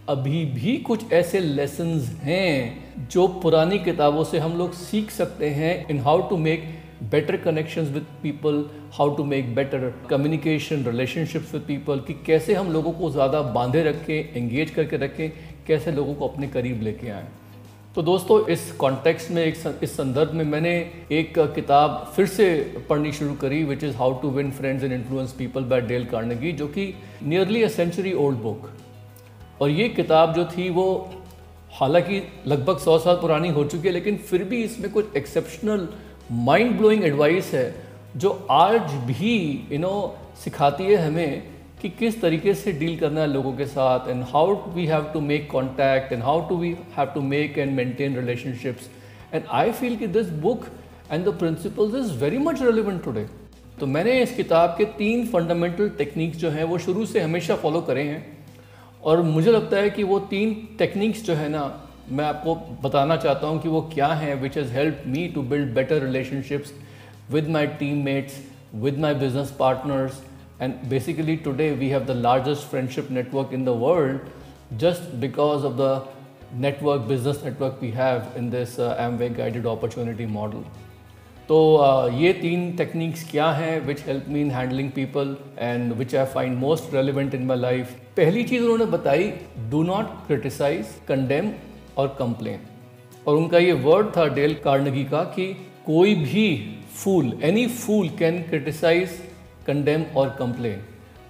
अभी 0.09 0.43
भी 0.45 0.75
कुछ 0.87 1.11
ऐसे 1.13 1.39
लेसन्स 1.39 2.09
हैं 2.21 3.07
जो 3.11 3.27
पुरानी 3.43 3.79
किताबों 3.79 4.23
से 4.23 4.39
हम 4.39 4.57
लोग 4.57 4.73
सीख 4.75 5.11
सकते 5.11 5.49
हैं 5.51 5.75
in 5.89 5.99
how 5.99 6.27
to 6.29 6.37
make 6.37 6.63
better 7.11 7.37
connections 7.37 7.89
with 7.91 8.05
people 8.23 8.63
how 8.93 9.15
to 9.15 9.23
make 9.25 9.53
better 9.55 9.93
communication 10.09 10.83
relationships 10.85 11.53
with 11.53 11.63
people 11.67 11.99
कि 12.07 12.13
कैसे 12.25 12.53
हम 12.53 12.71
लोगों 12.73 12.91
को 12.91 13.09
ज़्यादा 13.11 13.41
बांधे 13.53 13.83
रखें 13.83 14.35
एंगेज 14.35 14.69
करके 14.69 14.97
रखें, 14.97 15.29
कैसे 15.67 15.91
लोगों 15.91 16.13
को 16.15 16.27
अपने 16.27 16.47
करीब 16.47 16.81
लेके 16.81 17.09
आएँ। 17.09 17.27
तो 17.95 18.01
दोस्तों, 18.01 18.39
इस 18.47 18.71
कॉन्टेक्स्ट 18.71 19.31
में 19.31 19.43
एक 19.43 19.79
इस 19.83 19.91
संदर्भ 19.97 20.31
में 20.33 20.43
मैंने 20.45 20.71
एक 21.11 21.33
किताब 21.55 22.13
फिर 22.15 22.27
से 22.27 22.45
पढ़नी 22.89 23.11
शुरू 23.11 23.33
करी 23.33 23.63
which 23.63 23.83
is 23.83 23.95
how 23.95 24.13
to 24.21 24.29
win 24.29 24.49
friends 24.51 24.83
and 24.83 24.93
influence 24.93 25.31
people 25.31 25.63
by 25.63 25.81
Dale 25.81 26.05
Carnegie 26.05 26.51
जो 26.51 26.67
कि 26.67 26.93
nearly 27.23 27.61
a 27.63 27.67
century 27.67 28.13
old 28.13 28.37
book 28.37 28.69
और 29.61 29.69
ये 29.69 29.89
किताब 29.89 30.33
जो 30.33 30.45
थी, 30.45 30.69
वो 30.69 31.09
हालाँकि 31.73 32.21
लगभग 32.47 32.77
सौ 32.77 32.97
साल 32.99 33.15
पुरानी 33.15 33.49
हो 33.49 33.65
चुकी 33.65 33.87
है, 33.87 33.93
लेकिन 33.93 34.17
फिर 34.17 34.43
भी 34.43 34.63
इसमें 34.63 34.91
कुछ 34.91 35.15
एक्सेप्शनल 35.17 35.87
माइंड 36.31 36.77
ब्लोइंग 36.77 37.03
एडवाइस 37.03 37.53
है, 37.53 37.75
जो 38.17 38.47
आज 38.51 38.93
भी 39.05 39.67
यू 39.71 39.79
नो 39.79 39.95
सिखाती 40.43 40.83
है 40.83 40.95
हमें 40.97 41.52
कि 41.83 41.89
किस 41.89 42.21
तरीके 42.21 42.53
से 42.53 42.71
डील 42.71 42.97
करना 42.99 43.21
है 43.21 43.27
लोगों 43.27 43.51
के 43.53 43.65
साथ 43.65 44.09
and 44.09 44.23
how 44.23 44.55
we 44.73 44.85
have 44.85 45.09
to 45.13 45.21
make 45.21 45.49
contact 45.51 46.13
and 46.13 46.23
how 46.23 46.47
to 46.49 46.57
we 46.57 46.69
have 46.97 47.07
to 47.13 47.21
make 47.21 47.57
and 47.57 47.75
maintain 47.75 48.15
relationships 48.15 48.89
and 49.33 49.43
I 49.51 49.71
feel 49.71 49.95
कि 49.95 50.07
this 50.09 50.29
book 50.41 50.65
and 51.11 51.25
the 51.25 51.37
principles 51.39 51.95
is 51.95 52.11
very 52.23 52.37
much 52.37 52.61
relevant 52.61 53.03
today 53.03 53.25
तो 53.79 53.87
मैंने 53.87 54.11
इस 54.21 54.35
किताब 54.35 54.75
के 54.77 54.85
तीन 54.97 55.25
फंडामेंटल 55.27 55.89
टेक्निक्स 55.89 56.37
जो 56.37 56.49
हैं, 56.49 56.63
वो 56.63 56.77
शुरू 56.77 57.05
से 57.05 57.19
हमेशा 57.19 57.55
फॉलो 57.55 57.81
करे 57.81 58.03
हैं। 58.03 58.25
और 59.03 59.21
मुझे 59.21 59.51
लगता 59.51 59.77
है 59.77 59.89
कि 59.89 60.03
वो 60.03 60.19
तीन 60.31 60.53
टेक्निक्स 60.79 61.23
जो 61.25 61.33
है 61.33 61.47
ना, 61.49 61.63
मैं 62.09 62.25
आपको 62.25 62.55
बताना 62.83 63.15
चाहता 63.17 63.47
हूँ 63.47 63.61
कि 63.61 63.69
वो 63.69 63.81
क्या 63.93 64.07
हैं 64.07 64.41
which 64.41 64.57
has 64.57 64.71
help 64.73 65.03
me 65.07 65.27
to 65.27 65.41
build 65.43 65.73
better 65.75 66.01
relationships 66.01 66.73
with 67.31 67.49
my 67.49 67.67
team 67.79 68.03
mates 68.05 68.37
with 68.75 68.99
my 68.99 69.13
business 69.15 69.55
partners 69.59 70.21
And 70.59 70.87
basically 70.89 71.37
today 71.37 71.73
we 71.73 71.89
have 71.89 72.07
the 72.07 72.13
largest 72.15 72.67
friendship 72.67 73.09
network 73.09 73.51
in 73.51 73.65
the 73.65 73.73
world 73.73 74.19
just 74.77 75.19
because 75.19 75.63
of 75.63 75.77
the 75.77 76.03
network, 76.53 77.07
business 77.07 77.43
network 77.43 77.81
we 77.81 77.91
have 77.91 78.35
in 78.37 78.49
this 78.49 78.79
uh, 78.79 78.95
Amway 78.99 79.35
guided 79.35 79.65
opportunity 79.65 80.25
model. 80.27 80.63
तो 81.47 81.55
uh, 81.77 82.09
ये 82.19 82.31
तीन 82.33 82.71
techniques 82.77 83.23
क्या 83.29 83.49
हैं 83.51 83.79
which 83.85 84.01
help 84.07 84.27
me 84.29 84.41
in 84.41 84.51
handling 84.51 84.91
people 84.91 85.35
and 85.59 85.93
which 85.93 86.15
I 86.15 86.25
find 86.33 86.57
most 86.57 86.93
relevant 86.93 87.33
in 87.35 87.45
my 87.45 87.57
life 87.57 87.91
पहली 88.17 88.43
चीज़ 88.43 88.63
उन्होंने 88.63 88.85
बताई 88.91 89.27
do 89.71 89.81
not 89.83 90.13
criticise 90.27 90.93
condemn 91.07 91.51
और 91.97 92.15
कंप्लेन 92.19 92.59
और 93.27 93.37
उनका 93.37 93.57
ये 93.57 93.73
वर्ड 93.87 94.15
था 94.17 94.27
डेल 94.35 94.53
कार्नगी 94.63 95.03
का 95.11 95.23
कि 95.35 95.53
कोई 95.85 96.15
भी 96.15 96.47
fool 97.03 97.33
any 97.43 97.67
fool 97.67 98.09
can 98.19 98.41
criticise 98.49 99.19
condemn 99.67 100.03
और 100.17 100.29
कंप्लेन 100.29 100.81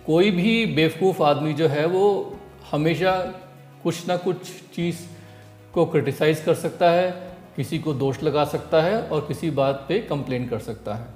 कोई 0.06 0.32
भी 0.32 0.66
बेवकूफ़ 0.66 1.22
आदमी 1.24 1.54
जो 1.54 1.68
है 1.68 1.86
वो 1.86 2.06
हमेशा 2.72 3.12
कुछ 3.84 4.08
ना 4.08 4.18
कुछ 4.18 4.38
चीज़ 4.75 4.98
को 5.74 5.86
क्रिटिसाइज़ 5.86 6.44
कर 6.46 6.56
सकता 6.56 6.90
है, 6.92 7.12
किसी 7.56 7.80
को 7.80 7.94
दोष 7.94 8.22
लगा 8.24 8.44
सकता 8.46 8.82
है 8.82 9.02
और 9.02 9.22
किसी 9.22 9.50
बात 9.52 9.86
पे 9.88 10.00
कंप्लेन 10.00 10.48
कर 10.48 10.60
सकता 10.60 10.94
है। 10.94 11.08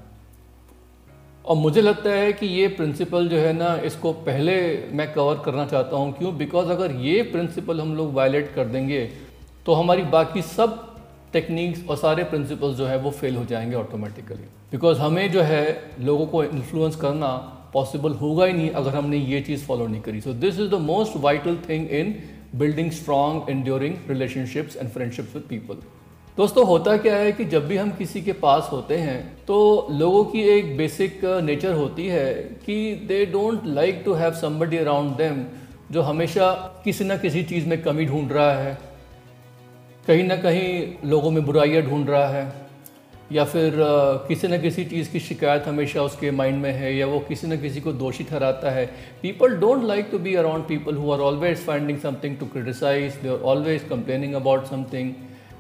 और 1.45 1.55
मुझे 1.55 1.81
लगता 1.81 2.09
है 2.09 2.31
कि 2.33 2.45
ये 2.45 2.67
प्रिंसिपल 2.67 3.27
जो 3.27 3.37
है 3.37 3.53
ना, 3.53 3.75
इसको 3.77 4.11
पहले 4.13 4.55
मैं 4.91 5.11
कवर 5.13 5.39
करना 5.45 5.65
चाहता 5.65 5.97
हूँ। 5.97 6.11
क्यों? 6.13 6.37
बिकॉज़ 6.37 6.69
अगर 6.69 6.91
ये 6.91 7.21
प्रिंसिपल 7.23 7.81
हम 7.81 7.95
लोग 7.95 8.13
वायलेट 8.13 8.53
कर 8.55 8.65
देंगे 8.65 9.03
तो 9.65 9.73
हमारी 9.73 10.03
बाकी 10.09 10.41
सब 10.41 10.96
टेक्निक्स 11.37 11.89
और 11.89 11.97
सारे 11.97 12.23
प्रिंसिपल्स 12.23 12.77
जो 12.77 12.85
है 12.85 12.97
वो 12.97 13.11
फेल 13.11 13.35
हो 13.35 13.45
जाएँगे 13.45 13.75
ऑटोमेटिकली 13.75 14.47
बिकॉज़ 14.71 14.97
हमें 14.99 15.31
जो 15.31 15.41
है 15.41 15.65
लोगों 16.01 16.25
को 16.27 16.43
इन्फ्लुएंस 16.43 16.95
करना 16.95 17.35
पॉसिबल 17.73 18.13
होगा 18.13 18.45
ही 18.45 18.53
नहीं 18.53 18.69
अगर 18.79 18.95
हमने 18.95 19.17
ये 19.17 19.41
चीज़ 19.41 19.65
फॉलो 19.65 19.87
नहीं 19.87 20.01
करी. 20.01 20.21
So 20.21 20.33
this 20.33 20.59
is 20.59 20.69
the 20.69 20.79
most 20.81 21.17
vital 21.17 21.57
thing 21.69 21.89
in 21.91 22.15
building 22.55 22.91
strong 22.91 23.49
enduring 23.49 23.95
relationships 24.09 24.77
and 24.77 24.89
friendships 24.89 25.35
with 25.35 25.43
people 25.49 25.75
दोस्तों, 26.37 26.65
होता 26.67 26.97
क्या 26.97 27.15
है 27.15 27.31
कि 27.31 27.45
जब 27.45 27.67
भी 27.67 27.77
हम 27.77 27.91
किसी 27.91 28.21
के 28.21 28.33
पास 28.41 28.69
होते 28.71 28.97
हैं 28.97 29.19
तो 29.45 29.87
लोगों 29.91 30.23
की 30.25 30.41
एक 30.49 30.75
बेसिक 30.77 31.21
नेचर 31.43 31.73
होती 31.73 32.07
है 32.07 32.33
कि 32.65 32.75
they 33.07 33.25
don't 33.25 33.65
like 33.65 34.01
to 34.05 34.13
have 34.13 34.33
somebody 34.33 34.77
around 34.77 35.15
them 35.17 35.43
जो 35.91 36.01
हमेशा 36.01 36.51
किसी 36.83 37.05
ना 37.05 37.17
किसी 37.17 37.43
चीज़ 37.43 37.67
में 37.67 37.81
कमी 37.81 38.05
ढूंढ 38.05 38.31
रहा 38.31 38.51
है 38.53 38.77
कहीं 40.07 40.23
ना 40.23 40.35
कहीं 40.37 41.09
लोगों 41.09 41.29
में 41.31 41.45
बुराइयाँ 41.45 41.81
ढूंढ 41.83 42.09
रहा 42.09 42.27
है, 42.27 42.43
या 43.31 43.43
फिर 43.45 43.73
किसी 44.27 44.47
न 44.47 44.59
किसी 44.61 44.83
चीज़ 44.85 45.09
की 45.11 45.19
शिकायत 45.19 45.63
हमेशा 45.67 46.01
उसके 46.01 46.29
माइंड 46.31 46.61
में 46.61 46.71
है, 46.71 46.95
या 46.95 47.07
वो 47.07 47.19
किसी 47.27 47.47
न 47.47 47.57
किसी 47.61 47.81
को 47.81 47.93
दोषी 47.93 48.23
ठहराता 48.23 48.71
है। 48.71 48.85
People 49.21 49.55
don't 49.59 49.83
like 49.83 50.07
to 50.11 50.19
be 50.19 50.35
around 50.35 50.63
people 50.67 50.95
who 50.95 51.11
are 51.11 51.19
always 51.21 51.65
finding 51.65 51.99
something 51.99 52.37
to 52.37 52.45
criticise 52.45 53.15
they 53.23 53.29
are 53.29 53.41
always 53.45 53.83
complaining 53.89 54.33
about 54.33 54.65
something 54.65 55.11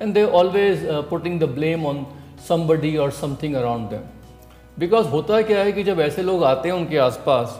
and 0.01 0.13
they 0.13 0.23
always 0.41 0.85
putting 1.09 1.39
the 1.39 1.49
blame 1.55 1.85
on 1.85 2.05
somebody 2.47 2.95
और 2.97 3.11
समथिंग 3.13 3.55
अराउंड 3.55 3.89
दैम 3.89 4.79
बिकॉज़ 4.79 5.07
होता 5.07 5.41
क्या 5.41 5.63
है 5.63 5.71
कि 5.71 5.83
जब 5.83 5.99
ऐसे 5.99 6.23
लोग 6.23 6.43
आते 6.43 6.69
हैं 6.69 6.75
उनके 6.75 6.97
आसपास 7.07 7.59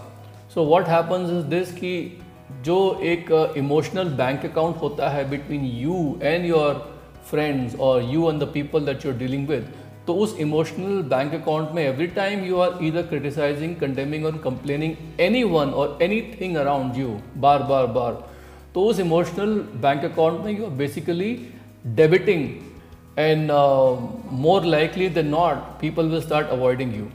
so 0.53 0.63
what 0.65 0.87
happens 0.87 1.31
is 1.31 1.45
this 1.49 1.73
कि 1.73 1.93
जो 2.67 2.77
एक 3.05 3.31
इमोशनल 3.57 4.09
बैंक 4.15 4.45
अकाउंट 4.45 4.77
होता 4.81 5.09
है 5.09 5.29
between 5.29 5.65
you 5.79 5.97
and 6.23 6.45
your 6.45 6.73
friends 7.29 7.75
और 7.79 8.03
you 8.03 8.29
and 8.29 8.39
the 8.41 8.47
people 8.53 8.85
that 8.85 9.05
you 9.05 9.11
are 9.11 9.17
dealing 9.17 9.47
with 9.47 9.67
तो 10.07 10.13
उस 10.15 10.35
इमोशनल 10.39 11.01
बैंक 11.09 11.33
अकाउंट 11.33 11.71
में 11.75 11.83
एवरी 11.83 12.07
टाइम 12.15 12.43
यू 12.45 12.57
आर 12.59 12.83
इधर 12.85 13.01
क्रिटिसाइजिंग 13.07 13.75
कंडेमिंग 13.75 14.25
और 14.25 14.37
कंप्लेनिंग 14.43 14.93
एनी 15.21 15.43
वन 15.45 15.69
और 15.81 15.97
एनी 16.01 16.21
थिंग 16.41 16.55
अराउंड 16.57 16.97
यू 16.97 17.17
बार 17.37 17.63
बार 17.71 17.87
बार 17.97 18.23
तो 18.75 18.83
उस 18.85 18.99
इमोशनल 18.99 19.53
बैंक 19.81 20.05
अकाउंट 20.05 20.45
में 20.45 20.57
you 20.57 20.65
are 20.65 20.71
basically 20.77 21.33
debiting 21.95 22.47
and 23.19 23.51
more 24.41 24.65
likely 24.65 25.09
than 25.09 25.27
not 25.29 25.57
people 25.81 26.09
will 26.09 26.21
start 26.21 26.47
avoiding 26.49 26.95
you 26.95 27.07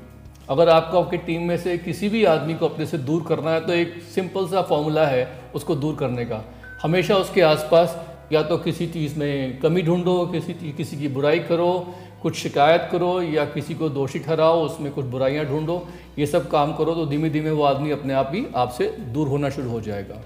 अगर 0.51 0.69
आपको 0.69 1.01
आपकी 1.01 1.17
टीम 1.19 1.43
में 1.43 1.57
से 1.57 1.77
किसी 1.79 2.09
भी 2.09 2.25
आदमी 2.25 2.55
को 2.55 2.69
अपने 2.69 2.87
से 2.87 2.99
दूर 2.99 3.25
करना 3.29 3.51
है 3.51 3.61
तो 3.67 3.73
एक 3.73 3.95
सिंपल 4.15 4.47
सा 4.49 4.63
फॉर्मूला 4.63 5.07
है 5.07 5.27
उसको 5.55 5.75
दूर 5.75 5.97
करने 5.97 6.25
का। 6.25 6.45
हमेशा 6.83 7.17
उसके 7.17 7.41
आसपास 7.41 7.97
या 8.33 8.43
तो 8.43 8.57
किसी 8.59 8.87
चीज़ 8.87 9.19
में 9.19 9.61
कमी 9.61 9.83
ढूंढो, 9.83 10.27
किसी 10.27 10.53
किसी 10.73 10.97
की 10.97 11.09
बुराई 11.09 11.39
करो, 11.41 11.95
कुछ 12.23 12.37
शिकायत 12.37 12.89
करो 12.93 13.21
या 13.23 13.45
किसी 13.45 13.75
को 13.75 13.89
दोषी 13.89 14.19
ठहराओ, 14.19 14.63
उसमें 14.65 14.93
कुछ 14.93 15.05
बुराइयाँ 15.05 15.45
ढूंढो, 15.47 15.89
ये 16.19 16.27
सब 16.27 16.51
काम 16.51 16.73
करो 16.73 16.95
तो 16.95 17.07
धीमे 17.07 17.31
धीमे 17.31 17.51
वो 17.51 17.63
आदमी 17.63 17.91
अपने 17.91 18.15
आप 18.15 18.31
ही 18.35 18.45
आपसे 18.57 18.87
दूर 19.13 19.29
होना 19.29 19.51
शुरू 19.51 19.71
हो 19.71 19.81
जाएगा। 19.81 20.21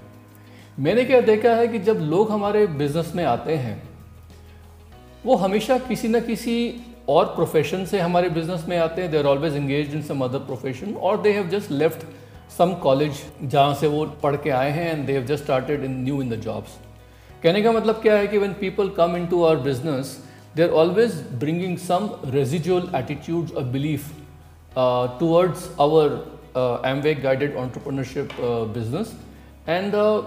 मैंने 0.79 1.03
क्या 1.05 1.21
देखा 1.21 1.53
है 1.55 1.67
कि 1.67 1.79
जब 1.79 1.99
लोग 2.01 2.31
हमारे 2.31 2.65
बिज़नेस 2.67 3.11
में 3.15 3.23
आते 3.25 3.55
हैं, 3.55 3.81
वो 5.25 5.35
हमेशा 5.35 5.77
किसी 5.79 6.07
न 6.07 6.19
किसी 6.19 6.55
और 7.09 7.25
प्रोफेशन 7.35 7.85
से 7.85 7.99
हमारे 7.99 8.29
बिज़नेस 8.29 8.65
में 8.69 8.77
आते 8.77 9.01
हैं 9.01 9.11
they 9.11 9.17
are 9.17 9.25
always 9.25 9.55
engage 9.55 9.93
in 9.95 10.01
some 10.03 10.23
other 10.23 10.39
profession 10.45 10.93
और 10.93 11.21
they 11.21 11.31
have 11.33 11.49
just 11.49 11.71
left 11.71 12.05
some 12.57 12.73
college 12.83 13.21
जहाँ 13.43 13.73
से 13.75 13.87
वो 13.87 14.05
पढ़ 14.23 14.35
के 14.43 14.49
आए 14.59 14.71
हैं 14.71 14.91
and 14.91 15.05
they 15.07 15.13
have 15.13 15.25
just 15.25 15.43
started 15.43 15.83
in 15.83 15.99
new 16.03 16.21
in 16.21 16.29
the 16.29 16.39
jobs 16.41 16.77
कहने 17.43 17.61
का 17.61 17.71
मतलब 17.71 18.01
क्या 18.01 18.15
है 18.17 18.27
कि 18.27 18.37
when 18.37 18.53
people 18.59 18.89
come 18.97 19.15
in 19.17 19.27
to 19.27 19.43
our 19.43 19.57
business 19.63 20.17
they 20.55 20.63
are 20.63 20.69
always 20.83 21.21
bringing 21.39 21.77
some 21.79 22.09
residual 22.33 22.89
attitude 22.95 23.51
और 23.57 23.63
belief 23.75 24.09
towards 25.19 25.69
our 25.79 26.23
entrepreneurship 26.57 28.31
uh, 28.39 28.65
business 28.65 29.13
and 29.67 29.93
uh, 29.93 30.23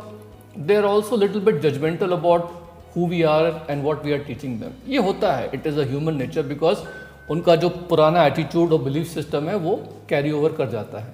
they 0.57 0.77
are 0.77 0.85
also 0.85 1.17
a 1.17 1.17
little 1.17 1.41
bit 1.41 1.61
judgmental 1.61 2.13
about 2.13 2.60
who 2.97 3.07
we 3.07 3.23
are 3.25 3.45
and 3.71 3.83
what 3.85 4.05
we 4.05 4.13
are 4.13 4.19
teaching 4.25 4.59
them 4.61 4.93
ये 4.93 4.99
होता 5.01 5.33
है. 5.33 5.51
It 5.55 5.67
is 5.67 5.81
a 5.81 5.85
human 5.89 6.17
nature 6.17 6.43
because 6.47 6.79
उनका 7.31 7.57
जो 7.57 7.69
पुराना 7.89 8.25
attitude 8.27 8.73
और 8.73 8.83
belief 8.83 9.07
system 9.09 9.49
है, 9.49 9.57
वो 9.57 9.77
carry 10.09 10.31
over 10.33 10.53
कर 10.53 10.71
जाता 10.71 10.99
है. 10.99 11.13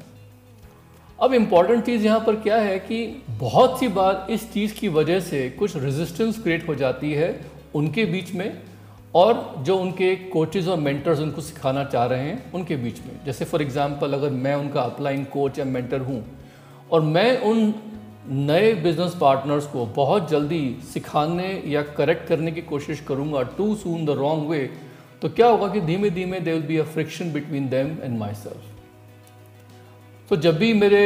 अब 1.18 1.34
इंपॉर्टेंट 1.34 1.84
चीज़ 1.84 2.04
यहाँ 2.04 2.20
पर 2.20 2.36
क्या 2.36 2.56
है 2.58 2.78
कि 2.78 3.04
बहुत 3.40 3.78
सी 3.80 3.88
बार 3.90 4.26
इस 4.30 4.52
चीज़ 4.52 4.74
की 4.74 4.88
वजह 4.90 5.20
से 5.22 5.48
कुछ 5.58 5.76
रेजिस्टेंस 5.76 6.42
क्रिएट 6.42 6.68
हो 6.68 6.74
जाती 6.74 7.12
है 7.12 7.28
उनके 7.74 8.04
बीच 8.06 8.34
में 8.34 8.62
और 9.14 9.34
जो 9.66 9.76
उनके 9.78 10.14
कोचेज़ 10.30 10.68
और 10.70 10.78
मेंटर्स 10.78 11.20
उनको 11.20 11.40
सिखाना 11.40 11.84
चाह 11.86 12.04
रहे 12.06 12.22
हैं 12.22 12.52
उनके 12.52 12.76
बीच 12.76 13.00
में. 13.00 13.20
जैसे 13.26 13.44
फॉर 13.44 13.62
एग्ज़ाम्पल 13.62 14.12
अगर 14.12 14.30
मैं 14.30 14.54
उनका 14.54 14.80
अपलाइन 14.82 15.24
कोच 15.32 15.58
या 15.58 15.64
मेंटर 15.66 16.00
हूँ 16.00 16.22
और 16.92 17.00
मैं 17.02 17.40
उन 17.42 17.72
नए 18.28 18.72
बिज़नेस 18.74 19.14
पार्टनर्स 19.20 19.66
को 19.66 19.84
बहुत 19.96 20.30
जल्दी 20.30 20.60
सिखाने 20.84 21.50
या 21.66 21.82
करेक्ट 21.96 22.26
करने 22.28 22.52
की 22.52 22.62
कोशिश 22.64 23.00
करूँगा 23.08 23.42
to 23.56 23.74
soon 23.74 24.04
the 24.06 24.16
wrong 24.18 24.48
way 24.48 24.58
तो 25.22 25.28
क्या 25.30 25.46
होगा 25.46 25.68
कि 25.68 25.80
धीमे 25.82 26.10
धीमे 26.10 26.40
they 26.40 26.52
will 26.52 26.62
be 26.62 26.76
a 26.76 26.84
friction 26.94 27.32
between 27.32 27.68
them 27.68 27.96
and 28.02 28.18
myself 28.36 28.74
तो 30.30 30.36
जब 30.38 30.58
भी 30.58 30.72
मेरे 30.74 31.02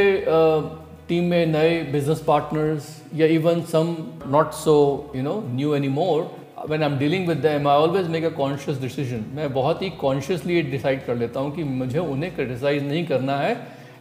टीम 1.08 1.24
में 1.24 1.46
नए 1.46 1.82
बिज़नेस 1.92 2.22
पार्टनर्स 2.26 2.86
या 3.14 3.26
even 3.30 3.60
some 3.70 3.96
not 4.26 4.52
so 4.54 4.76
you 5.16 5.22
know 5.22 5.42
new 5.48 5.74
anymore 5.90 6.22
when 6.68 6.82
I 6.82 6.90
am 6.90 6.98
dealing 6.98 7.26
with 7.28 7.38
them 7.40 7.68
I 7.68 7.76
always 7.78 8.08
make 8.08 8.24
a 8.24 8.30
conscious 8.36 8.80
decision 8.80 9.24
मैं 9.34 9.52
बहुत 9.52 9.82
ही 9.82 9.90
कॉन्शियसली 10.00 10.62
डिसाइड 10.70 11.04
कर 11.06 11.16
लेता 11.16 11.40
हूँ 11.40 11.54
कि 11.56 11.64
मुझे 11.64 11.98
उन्हें 11.98 12.34
क्रिटिसाइज 12.34 12.82
नहीं 12.84 13.04
करना 13.06 13.36
है 13.38 13.52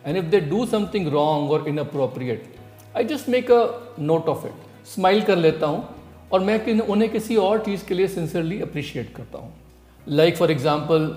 and 0.05 0.17
if 0.17 0.25
they 0.27 0.39
do 0.49 0.65
something 0.67 1.07
wrong 1.13 1.51
और 1.51 1.67
inappropriate 1.69 2.58
I 2.95 3.03
just 3.05 3.29
make 3.29 3.51
a 3.51 3.63
note 4.01 4.27
of 4.29 4.45
it 4.47 4.87
smile 4.87 5.21
कर 5.21 5.37
लेता 5.37 5.67
हूँ 5.67 5.83
और 6.31 6.39
मैं 6.39 6.59
कि, 6.65 6.79
उन्हें 6.79 7.09
किसी 7.11 7.35
और 7.37 7.59
चीज़ 7.65 7.85
के 7.85 7.93
लिए 7.93 8.07
सिंसियरली 8.07 8.59
अप्रिशिएट 8.61 9.13
करता 9.15 9.39
हूँ। 9.39 9.53
लाइक 10.07 10.37
फॉर 10.37 10.51
एग्ज़ाम्पल 10.51 11.11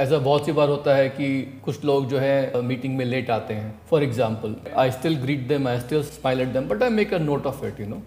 ऐसा 0.00 0.18
बहुत 0.18 0.46
सी 0.46 0.52
बार 0.52 0.68
होता 0.68 0.94
है 0.96 1.08
कि 1.08 1.60
कुछ 1.64 1.84
लोग 1.84 2.06
जो 2.08 2.18
है 2.18 2.62
मीटिंग 2.62 2.96
में 2.96 3.04
लेट 3.04 3.30
आते 3.30 3.54
हैं। 3.54 3.74
For 3.90 4.02
example 4.02 4.54
I 4.78 4.90
still 4.90 5.16
greet 5.20 5.46
them 5.48 5.68
I 5.68 5.80
still 5.80 6.02
smile 6.04 6.40
at 6.40 6.48
them 6.48 6.68
but 6.68 6.82
I 6.82 6.90
make 6.90 7.14
a 7.14 7.18
note 7.18 7.46
of 7.46 7.64
it 7.66 7.80
you 7.80 7.86
know 7.86 8.02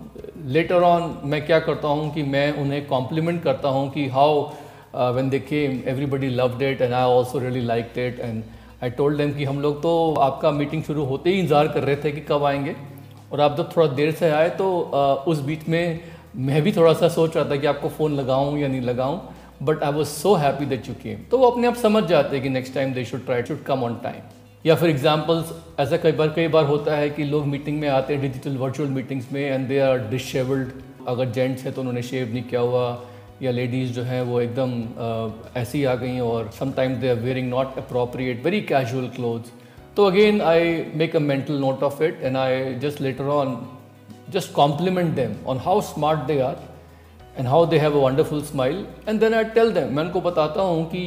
later 0.48 0.84
on 0.84 1.14
मैं 1.26 1.46
क्या 1.46 1.60
करता 1.60 1.88
हूँ 1.88 2.14
कि 2.14 2.24
मैं 2.26 2.52
उन्हें 2.62 2.86
कॉम्प्लीमेंट 2.88 3.42
करता 3.44 3.70
हूँ 3.70 3.90
कि 3.92 4.08
how 4.10 4.42
when 5.16 5.30
they 5.30 5.40
came 5.40 5.82
everybody 5.88 6.30
love 6.36 6.58
that 6.60 6.82
and 6.82 6.94
I 6.94 7.04
also 7.16 7.40
really 7.40 7.62
like 7.66 7.92
that 7.96 8.20
and 8.20 8.44
I 8.84 8.90
told 8.92 9.18
them 9.18 9.34
कि 9.34 9.44
हम 9.44 9.60
लोग 9.62 9.82
तो 9.82 9.92
आपका 10.22 10.52
मीटिंग 10.52 10.84
शुरू 10.84 11.04
होते 11.06 11.30
ही 11.30 11.40
इंतज़ार 11.40 11.68
कर 11.68 11.84
रहे 11.84 11.96
थे 11.96 12.12
कि 12.12 12.22
कब 12.30 12.44
आएँगे। 12.44 12.76
और 13.32 13.42
आप 13.42 13.58
जब 13.58 13.76
थोड़ा 13.78 13.88
देर 13.88 14.12
से 14.12 14.30
आए 14.30 14.50
तो 14.50 14.70
उस 15.28 15.40
बीच 15.40 15.68
में 15.70 16.00
मैं 16.36 16.62
भी 16.62 16.72
थोड़ा 16.72 16.94
सा 16.94 17.08
सोच 17.08 17.36
रहा 17.38 17.50
था 17.50 17.56
कि 17.56 17.68
आपको 17.68 17.90
फ़ोन 17.90 18.16
लगाऊँ 18.16 18.60
या 18.60 18.68
नहीं 18.68 18.82
लगाऊँ 18.82 19.36
but 19.64 19.84
I 19.84 19.92
was 19.92 20.08
so 20.08 20.34
happy 20.36 20.66
that 20.66 20.88
you 20.90 20.94
came 20.94 21.24
तो 21.32 21.38
वो 21.38 21.50
अपने 21.50 21.68
आप 21.68 21.76
समझ 21.76 22.04
जाते 22.04 22.36
हैं 22.36 22.44
कि 22.44 22.50
next 22.50 22.74
time 22.74 22.94
they 22.94 23.06
should 23.06 23.26
try 23.26 23.44
should 23.44 23.64
come 23.64 23.84
on 23.84 23.96
time 24.04 24.22
या 24.66 24.76
फिर 24.76 24.90
एग्जाम्पल्स 24.90 25.54
ऐसा 25.80 25.98
कई 25.98 26.12
बार 26.12 26.28
कई 26.28 26.48
बार 26.48 26.66
होता 26.66 26.96
है 26.96 27.10
कि 27.10 27.24
लोग 27.24 27.46
मीटिंग 27.46 27.80
में 27.80 27.88
आते 27.90 28.14
हैं 28.14 28.22
डिजिटल 28.22 28.58
वर्चुअल 28.58 28.90
मीटिंग्स 28.90 29.32
में 29.32 29.42
एंड 29.42 29.68
दे 29.68 29.80
आर 29.80 30.00
डिशेबल्ड 30.00 30.72
अगर 31.08 31.30
जेंट्स 31.30 31.64
हैं 31.64 31.74
तो 31.74 31.82
उन्होंने 31.82 32.02
शेव 32.02 32.34
नहीं 32.34 32.44
किया 32.44 32.62
हुआ, 32.62 33.04
या 33.42 33.52
लेडीज़ 33.52 33.94
जो 33.94 34.04
हैं 34.04 34.22
वो 34.22 34.42
एकदम 34.42 34.72
ऐसी 35.56 35.84
आ 35.84 35.96
गई 35.96 36.20
और 36.20 36.52
sometimes 36.60 36.98
they 36.98 37.10
are 37.10 37.16
wearing 37.16 37.50
not 37.50 37.78
appropriate 37.78 38.44
very 38.46 38.62
casual 38.62 39.08
clothes 39.08 39.52
तो 39.99 40.05
again 40.07 40.41
I 40.43 40.75
make 40.95 41.17
a 41.17 41.21
mental 41.21 41.61
note 41.61 41.83
of 41.83 42.03
it 42.03 42.23
and 42.23 42.37
I 42.37 42.75
just 42.83 43.01
later 43.01 43.25
on 43.39 43.57
just 44.31 44.53
compliment 44.55 45.15
them 45.17 45.33
on 45.47 45.59
how 45.59 45.81
smart 45.81 46.27
they 46.27 46.41
are 46.41 46.57
and 47.37 47.47
how 47.47 47.65
they 47.65 47.79
have 47.79 47.95
a 47.95 48.01
wonderful 48.01 48.43
smile 48.43 48.87
and 49.07 49.21
then 49.21 49.35
I 49.35 49.45
tell 49.57 49.73
them 49.73 49.91
मैं 49.95 50.05
उनको 50.05 50.21
बताता 50.21 50.63
हूँ 50.63 50.85
कि 50.95 51.03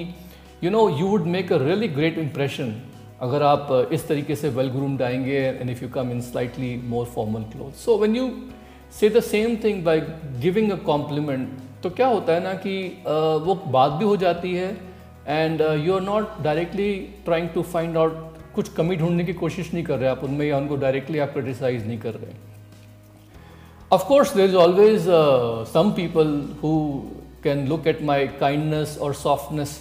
you 0.62 0.72
know 0.75 0.84
you 1.00 1.08
would 1.13 1.25
make 1.36 1.51
a 1.51 1.60
really 1.63 1.89
great 1.98 2.20
impression 2.25 2.72
अगर 3.22 3.44
आप 3.44 3.89
इस 3.94 4.08
तरीके 4.08 4.36
से 4.36 4.51
well 4.56 4.70
groomed 4.75 5.01
आएंगे 5.01 5.39
and 5.60 5.75
if 5.75 5.82
you 5.84 5.89
come 5.98 6.12
in 6.16 6.22
slightly 6.30 6.72
more 6.94 7.06
formal 7.16 7.48
clothes 7.54 7.86
so 7.86 7.98
when 8.04 8.16
you 8.20 8.27
say 9.00 9.10
the 9.10 9.25
same 9.30 9.58
thing 9.66 9.84
by 9.89 9.98
giving 10.46 10.72
a 10.72 10.80
compliment 10.92 11.63
तो 11.84 11.89
क्या 11.89 12.08
होता 12.08 12.34
है 12.34 12.44
ना 12.44 12.54
कि 12.66 12.77
uh, 13.04 13.46
वो 13.46 13.56
बात 13.72 13.92
भी 14.00 14.06
हो 14.06 14.16
जाती 14.18 14.54
है 14.54 14.70
and 15.27 15.62
you 15.86 15.94
are 15.96 16.01
not 16.01 16.42
directly 16.44 16.94
trying 17.25 17.50
to 17.56 17.62
find 17.74 17.98
out 17.98 18.31
कुछ 18.54 18.68
कमी 18.75 18.97
ढूँढने 18.97 19.25
की 19.25 19.32
कोशिश 19.35 19.73
नहीं 19.75 19.85
कर 19.85 19.99
रहे 19.99 20.09
आप 20.09 20.25
उनमें 20.25 20.47
या 20.47 20.56
उनको 20.59 20.76
डायरेक्टली 20.76 21.18
आप 21.18 21.32
क्रिटिसाइज 21.32 21.87
नहीं 21.87 21.99
कर 21.99 22.14
रहे। 22.14 22.35
Of course 23.92 24.35
there 24.37 24.49
is 24.50 24.56
always 24.56 25.06
some 25.73 25.90
people 25.92 26.28
who 26.62 26.73
can 27.45 27.67
look 27.69 27.86
at 27.86 28.02
my 28.02 28.26
kindness 28.41 28.97
और 29.02 29.15
softness 29.15 29.78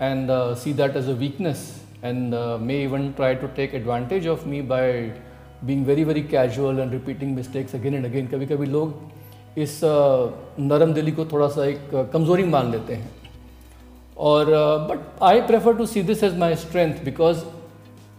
and 0.00 0.30
see 0.62 0.72
that 0.80 0.96
is 0.96 1.10
a 1.10 1.14
weakness 1.18 1.68
and 2.04 2.34
may 2.62 2.82
even 2.84 3.10
try 3.16 3.34
to 3.34 3.46
take 3.56 3.74
advantage 3.74 4.28
of 4.28 4.46
me 4.48 4.62
by 4.72 4.92
being 5.64 5.86
very 5.86 6.04
very 6.04 6.22
casual 6.32 6.78
and 6.78 6.92
repeating 6.92 7.34
mistakes 7.36 7.74
again 7.74 7.94
and 7.94 8.06
again 8.06 8.26
कभी 8.26 8.46
कभी 8.46 8.66
लोग 8.66 9.58
इस 9.58 9.80
uh, 9.84 10.30
नरम 10.60 10.92
दिली 10.94 11.12
को 11.12 11.24
थोड़ा 11.24 11.48
सा 11.48 11.64
एक 11.66 11.90
uh, 11.94 12.12
कमज़ोरी 12.12 12.44
मान 12.46 12.70
लेते 12.72 12.94
हैं। 12.94 13.10
और 14.18 14.46
but 14.90 15.22
I 15.22 15.40
prefer 15.46 15.76
to 15.76 15.86
see 15.86 16.02
this 16.02 16.22
as 16.24 16.36
my 16.38 16.54
strength 16.56 17.04
because 17.04 17.42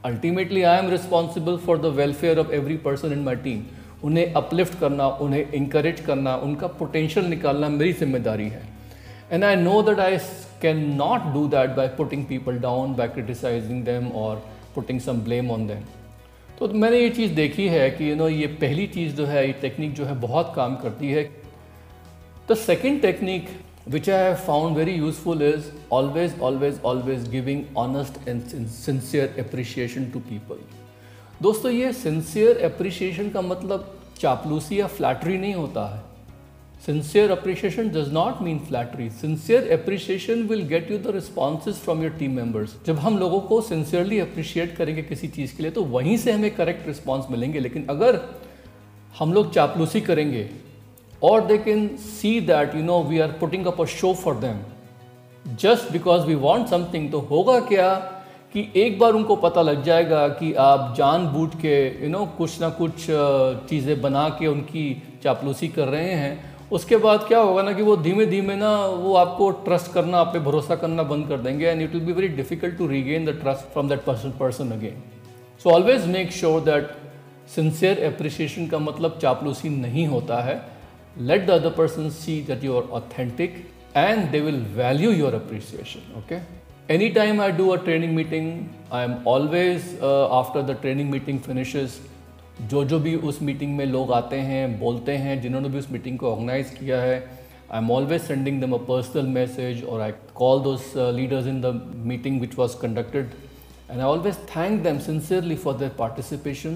ultimately 0.06 0.62
I 0.64 0.78
am 0.80 0.90
responsible 0.90 1.58
for 1.58 1.78
the 1.78 1.86
welfare 1.96 2.40
of 2.40 2.52
every 2.54 2.76
person 2.80 3.14
in 3.14 3.20
my 3.24 3.36
team 3.38 3.64
उन्हें 4.04 4.34
अपलिफ्ट 4.34 4.80
करना, 4.80 5.08
उन्हें 5.08 5.52
इंकरेज 5.52 6.00
करना, 6.00 6.36
उनका 6.38 6.68
पोटेंशियल 6.70 7.26
निकालना 7.26 7.70
मेरी 7.70 7.94
ज़िम्मेदारी 7.94 8.48
है। 8.50 8.62
And 9.32 9.44
I 9.44 9.56
know 9.56 9.82
that 9.84 10.00
I 10.00 10.18
can 10.62 10.78
not 10.96 11.34
do 11.34 11.48
that 11.48 11.70
by 11.76 11.88
putting 11.98 12.26
people 12.26 12.60
down 12.60 12.94
by 12.96 13.08
criticising 13.08 13.84
them 13.86 14.08
और 14.18 14.44
putting 14.76 15.00
some 15.00 15.20
blame 15.22 15.52
on 15.52 15.68
them 15.68 15.84
तो 16.60 16.68
मैंने 16.76 17.00
ये 17.00 17.10
चीज़ 17.10 17.34
देखी 17.34 17.68
है 17.68 17.90
कि 17.92 18.10
यू 18.10 18.16
नो 18.16 18.28
ये 18.30 18.48
पहली 18.62 18.88
चीज़ 18.88 19.16
जो 19.16 19.26
है, 19.26 19.46
ये 19.48 19.54
टेक्निक 19.62 19.94
जो 19.94 20.06
है 20.06 20.20
बहुत 20.22 20.54
काम 20.56 20.76
करती 20.78 21.12
है। 21.12 21.30
The 22.52 22.56
second 22.58 23.02
technique 23.02 23.50
which 23.88 24.10
I 24.10 24.24
have 24.24 24.36
found 24.38 24.78
very 24.78 24.92
useful 24.92 25.42
is 25.44 25.66
always 25.92 26.40
always 26.42 26.80
always 26.86 27.30
giving 27.30 27.78
honest 27.78 28.28
and 28.28 28.68
sincere 28.68 29.36
appreciation 29.40 30.06
to 30.06 30.20
people 30.22 30.60
दोस्तों, 31.42 31.72
ये 31.72 31.92
सिंसियर 31.94 32.62
अप्रिशिएशन 32.66 33.30
का 33.30 33.42
मतलब 33.42 33.96
चापलूसी 34.20 34.80
या 34.80 34.88
फ्लैटरी 34.88 35.38
नहीं 35.38 35.54
होता 35.54 35.86
है। 35.96 36.02
Sincere 36.86 37.32
appreciation 37.32 37.90
does 37.90 38.12
not 38.14 38.42
mean 38.42 38.60
flattery 38.60 39.10
sincere 39.12 39.72
appreciation 39.72 40.44
will 40.48 40.62
get 40.68 40.92
you 40.92 40.98
the 40.98 41.16
responses 41.16 41.76
from 41.76 42.02
your 42.04 42.12
team 42.20 42.36
members 42.36 42.76
जब 42.88 43.00
हम 43.00 43.18
लोगों 43.18 43.40
को 43.42 43.62
सिंसियरली 43.62 44.20
अप्रिशिएट 44.20 44.76
करेंगे 44.78 45.02
किसी 45.04 45.28
चीज़ 45.28 45.56
के 45.58 45.64
लिए 45.64 45.72
तो 45.72 45.84
वहीं 45.88 46.18
से 46.18 46.32
हमें 46.32 46.56
करेक्ट 46.56 46.88
रिस्पॉन्स 46.88 47.32
मिलेंगे। 47.32 47.60
लेकिन 47.60 47.86
अगर 47.90 48.20
हम 49.20 49.34
लोग 49.34 49.54
चापलूसी 49.54 50.02
करेंगे 50.02 50.50
और 51.24 51.46
they 51.46 51.58
can 51.58 51.88
see 52.00 52.40
that 52.42 52.76
you 52.76 52.84
know 52.84 53.02
we 53.04 53.20
are 53.20 53.32
putting 53.40 53.66
up 53.66 53.82
a 53.82 53.86
show 53.94 54.14
for 54.14 54.36
them 54.36 54.60
just 55.46 55.92
because 55.92 56.26
we 56.26 56.36
want 56.38 56.68
something 56.68 57.12
तो 57.12 57.20
होगा 57.30 57.60
क्या 57.68 57.94
कि 58.54 58.68
एक 58.76 59.00
बार 59.00 59.14
उनको 59.14 59.36
पता 59.38 59.62
लग 59.62 59.84
जाएगा 59.84 60.28
कि 60.30 60.54
आप 60.60 60.94
जान 60.98 61.28
बूझ 61.28 61.50
के 61.56 61.76
यू 62.04 62.10
नो 62.10 62.26
कुछ 62.38 62.60
ना 62.62 62.70
कुछ 62.78 62.94
चीज़ें 63.70 64.02
बना 64.02 64.28
के 64.30 64.48
उनकी 64.48 64.86
चापलूसी 65.24 65.68
कर 65.68 65.88
रहे 65.88 66.14
हैं। 66.14 66.38
उसके 66.72 66.98
बाद 66.98 67.24
क्या 67.28 67.40
होगा 67.40 67.62
ना 67.64 67.74
कि 67.74 67.84
वो 67.84 67.96
धीमे 67.98 68.26
धीमे 68.26 68.56
ना 68.56 68.74
वो 68.86 69.14
आपको 69.16 69.50
ट्रस्ट 69.66 69.92
करना, 69.94 70.18
आप 70.18 70.34
पे 70.34 70.40
भरोसा 70.40 70.76
करना 70.76 71.04
बंद 71.04 71.28
कर 71.28 71.38
देंगे 71.38 71.68
and 71.68 71.82
it 71.82 71.94
will 71.94 72.06
be 72.06 72.14
very 72.14 72.28
difficult 72.36 72.78
to 72.78 72.88
regain 72.88 73.26
the 73.26 73.38
trust 73.42 73.72
from 73.74 73.90
that 73.90 74.04
person 74.06 74.32
person 74.40 74.72
again 74.72 75.02
so 75.64 75.70
always 75.70 76.06
make 76.08 76.32
sure 76.32 76.60
that 76.62 76.92
sincere 77.56 78.04
appreciation 78.06 78.68
का 78.68 78.80
मतलब 78.80 79.18
चापलूसी 79.22 79.70
नहीं 79.70 80.08
होता 80.08 80.42
है। 80.44 80.62
Let 81.20 81.46
the 81.46 81.50
other 81.52 81.70
person 81.78 82.10
see 82.20 82.42
that 82.48 82.64
you 82.64 82.78
are 82.78 82.90
authentic 83.00 83.66
and 83.98 84.30
they 84.32 84.40
will 84.42 84.64
value 84.76 85.12
your 85.12 85.36
appreciation 85.36 86.18
okay 86.20 86.40
Anytime 86.90 87.40
I 87.40 87.52
do 87.52 87.66
a 87.74 87.78
training 87.78 88.16
meeting, 88.16 88.46
I 88.92 89.04
am 89.04 89.12
always 89.24 89.84
uh, 90.02 90.36
after 90.36 90.64
the 90.64 90.76
training 90.84 91.12
meeting 91.12 91.42
finishes 91.48 91.98
जो 92.70 92.84
जो 92.84 93.00
भी 93.00 93.14
उस 93.30 93.42
meeting 93.42 93.76
में 93.78 93.86
लोग 93.86 94.12
आते 94.12 94.36
हैं 94.48 94.80
बोलते 94.80 95.18
हैं 95.18 95.40
जिन्होंने 95.42 95.70
भी 95.70 95.78
उस 95.80 95.92
मीटिंग 95.92 96.18
को 96.20 96.30
ऑर्गेनाइज 96.32 96.70
किया 96.80 97.02
है 97.02 97.20
आई 97.72 97.78
एम 97.78 97.92
ऑलवेज 97.92 98.22
सेंडिंग 98.22 98.62
दम 98.62 98.74
अ 98.74 98.78
पर्सनल 98.88 99.28
मैसेज 99.36 99.84
और 99.84 100.02
I 100.02 100.12
call 100.36 100.62
those 100.64 100.92
leaders 101.16 101.48
in 101.48 101.62
the 101.62 101.74
meeting 102.12 102.42
which 102.42 102.58
was 102.60 102.78
conducted 102.82 103.30
and 103.92 104.02
I 104.02 104.06
always 104.06 104.36
thank 104.50 104.84
them 104.84 105.00
sincerely 105.02 105.56
for 105.56 105.74
their 105.74 105.90
participation 105.90 106.74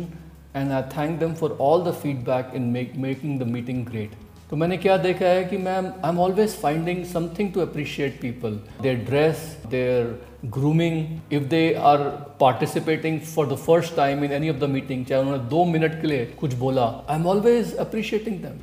and 0.54 0.74
I 0.74 0.82
thank 0.94 1.20
them 1.20 1.36
for 1.36 1.50
all 1.66 1.80
the 1.80 1.94
feedback 1.94 2.54
in 2.54 2.72
make, 2.74 2.96
making 2.98 3.38
the 3.38 3.46
meeting 3.48 3.84
great. 3.86 4.16
तो 4.54 4.58
मैंने 4.58 4.76
क्या 4.78 4.96
देखा 4.98 5.26
है 5.26 5.44
कि 5.44 5.58
ma'am 5.58 5.86
I 5.86 6.10
am 6.10 6.20
always 6.20 6.56
finding 6.56 7.04
something 7.06 7.52
to 7.54 7.60
appreciate 7.62 8.20
people 8.22 8.60
their 8.82 8.96
dress 9.06 9.38
their 9.70 10.04
grooming 10.56 11.34
if 11.34 11.44
they 11.44 11.62
are 11.84 12.00
participating 12.40 13.20
for 13.22 13.48
the 13.48 13.56
first 13.56 13.96
time 13.96 14.24
in 14.24 14.32
any 14.32 14.50
of 14.50 14.58
the 14.58 14.70
meeting 14.70 15.06
चाहे 15.06 15.22
उन्होंने 15.22 15.44
दो 15.50 15.64
minute 15.66 16.00
के 16.02 16.08
लिए 16.08 16.26
कुछ 16.40 16.54
बोला 16.56 16.84
I 17.10 17.16
am 17.16 17.26
always 17.28 17.74
appreciating 17.78 18.36
them 18.42 18.60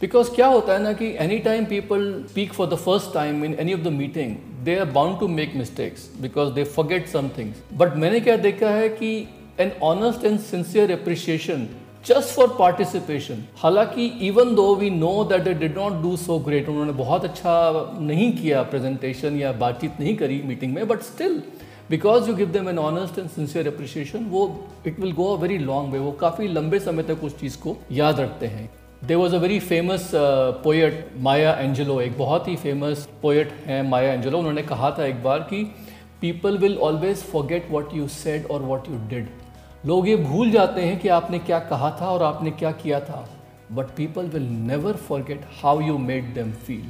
because 0.00 0.30
क्या 0.30 0.46
होता 0.46 0.72
है 0.72 0.82
ना 0.82 0.92
कि 0.92 1.14
any 1.20 1.38
time 1.48 1.64
people 1.66 2.06
speak 2.28 2.52
for 2.52 2.68
the 2.68 2.78
first 2.78 3.12
time 3.14 3.44
in 3.44 3.56
any 3.60 3.74
of 3.74 3.80
the 3.80 3.92
meeting 3.94 4.34
they 4.64 4.78
are 4.78 4.90
bound 4.92 5.18
to 5.20 5.28
make 5.32 5.56
mistakes 5.56 6.10
because 6.20 6.52
they 6.52 6.64
forget 6.70 7.08
some 7.08 7.28
things 7.38 7.62
but 7.74 7.96
मैंने 7.96 8.20
क्या 8.20 8.36
देखा 8.46 8.70
है 8.72 8.88
कि 8.94 9.12
an 9.60 9.72
honest 9.84 10.24
and 10.24 10.38
sincere 10.46 10.92
appreciation 10.92 11.68
just 12.08 12.34
for 12.34 12.48
participation 12.58 13.42
हालाँकि 13.56 14.06
even 14.26 14.54
though 14.54 14.74
we 14.74 14.90
know 14.90 15.12
that 15.24 15.42
they 15.42 15.54
did 15.54 15.78
not 15.78 16.02
do 16.02 16.16
so 16.16 16.38
great 16.40 16.68
उन्होंने 16.68 16.92
बहुत 16.98 17.24
अच्छा 17.24 17.54
नहीं 18.00 18.30
किया 18.32 18.62
प्रेजेंटेशन 18.70 19.38
या 19.40 19.52
बातचीत 19.60 20.00
नहीं 20.00 20.16
करी 20.16 20.40
मीटिंग 20.44 20.74
में 20.74 20.86
but 20.88 21.02
still 21.02 21.42
because 21.90 22.28
you 22.28 22.34
give 22.36 22.48
them 22.52 22.68
an 22.68 22.78
honest 22.78 23.18
and 23.18 23.28
sincere 23.28 23.68
appreciation 23.68 24.24
वो 24.30 24.44
it 24.86 25.00
will 25.00 25.12
go 25.12 25.32
a 25.34 25.38
very 25.40 25.58
long 25.58 25.92
way 25.92 25.98
वो 25.98 26.12
काफ़ी 26.20 26.48
लंबे 26.48 26.78
समय 26.78 27.02
तक 27.02 27.24
उस 27.24 27.38
चीज़ 27.40 27.56
को 27.58 27.76
याद 27.92 28.20
रखते 28.20 28.46
हैं। 28.46 28.68
They 29.06 29.14
was 29.14 29.34
a 29.36 29.38
very 29.38 29.58
famous 29.60 30.10
poet 30.64 31.08
Maya 31.18 31.52
Angelou 31.54 32.00
एक 32.00 32.16
बहुत 32.18 32.48
ही 32.48 32.56
फ़ेमस 32.56 33.08
पोएट 33.22 33.52
हैं 33.66 33.82
माया 33.90 34.12
एंजलो 34.12 34.38
उन्होंने 34.38 34.62
कहा 34.62 34.90
था 34.98 35.04
एक 35.06 35.22
बार 35.22 35.46
कि 35.50 35.62
people 36.20 36.58
will 36.58 36.78
always 36.78 37.22
forget 37.24 37.70
what 37.70 37.94
you 37.94 38.08
said 38.14 38.46
और 38.46 38.62
वॉट 38.62 38.88
यू 38.88 38.98
डिड 39.08 39.28
लोग 39.86 40.08
ये 40.08 40.14
भूल 40.16 40.50
जाते 40.50 40.82
हैं 40.82 40.98
कि 41.00 41.08
आपने 41.08 41.38
क्या 41.38 41.58
कहा 41.58 41.90
था 42.00 42.06
और 42.06 42.22
आपने 42.22 42.50
क्या 42.50 42.70
किया 42.74 43.00
था। 43.00 43.28
But 43.72 43.86
people 43.96 44.26
will 44.26 44.42
never 44.42 44.96
forget 45.08 45.40
how 45.62 45.80
you 45.80 45.98
made 45.98 46.32
them 46.34 46.50
feel 46.66 46.84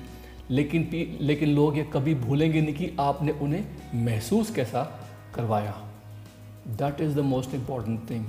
लेकिन 0.50 0.88
लेकिन 1.20 1.48
लोग 1.48 1.76
ये 1.78 1.82
कभी 1.92 2.14
भूलेंगे 2.14 2.60
नहीं 2.60 2.74
कि 2.74 2.90
आपने 3.00 3.32
उन्हें 3.32 3.64
महसूस 4.04 4.50
कैसा 4.50 4.82
करवाया। 5.34 5.74
That 6.78 7.00
is 7.00 7.14
the 7.16 7.24
most 7.24 7.54
important 7.54 8.08
thing 8.10 8.24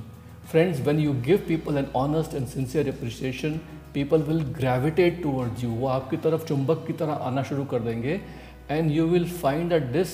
friends 0.52 0.82
when 0.88 1.00
you 1.00 1.14
give 1.26 1.44
people 1.48 1.78
an 1.78 1.86
honest 1.96 2.34
and 2.34 2.48
sincere 2.48 2.88
appreciation 2.88 3.60
people 3.94 4.22
will 4.22 4.44
gravitate 4.54 5.22
towards 5.24 5.64
you 5.64 5.70
वो 5.70 5.88
आपकी 5.88 6.18
तरफ़ 6.18 6.46
चुंबक 6.48 6.84
की 6.88 6.94
तरह 6.94 7.14
आना 7.30 7.44
शुरू 7.44 7.64
कर 7.66 7.80
देंगे। 7.80 8.20
And 8.72 8.92
you 8.92 9.06
will 9.06 9.30
find 9.30 9.70
that 9.70 9.84
this 9.94 10.14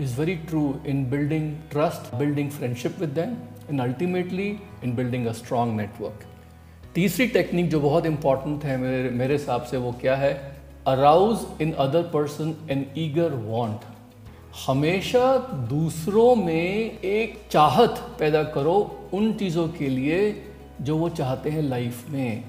is 0.00 0.18
very 0.20 0.34
true 0.48 0.74
in 0.86 1.04
building 1.10 1.54
trust 1.70 2.14
building 2.16 2.50
friendship 2.50 3.00
with 3.00 3.14
them, 3.18 3.36
and 3.70 3.80
ultimately 3.80 4.48
in 4.84 4.94
building 4.96 5.26
a 5.26 5.32
strong 5.32 5.76
network 5.76 6.24
तीसरी 6.94 7.26
टेक्निक 7.26 7.68
जो 7.70 7.80
बहुत 7.80 8.06
इंपॉर्टेंट 8.06 8.64
है 8.64 8.76
मेरे 8.76 9.10
मेरे 9.10 9.34
हिसाब 9.34 9.62
से 9.62 9.76
वो 9.76 9.92
क्या 9.92 10.16
है? 10.16 10.58
Arouse 10.86 11.62
in 11.62 11.72
other 11.72 12.02
person 12.02 12.54
an 12.70 12.86
eager 12.98 13.34
want 13.34 13.80
हमेशा 14.66 15.36
दूसरों 15.70 16.34
में 16.36 17.00
एक 17.00 17.40
चाहत 17.50 17.98
पैदा 18.18 18.42
करो 18.42 18.76
उन 19.14 19.32
चीज़ों 19.32 19.68
के 19.68 19.88
लिए 19.88 20.42
जो 20.82 20.96
वो 20.96 21.08
चाहते 21.08 21.50
हैं 21.50 21.62
लाइफ 21.62 22.10
में। 22.10 22.44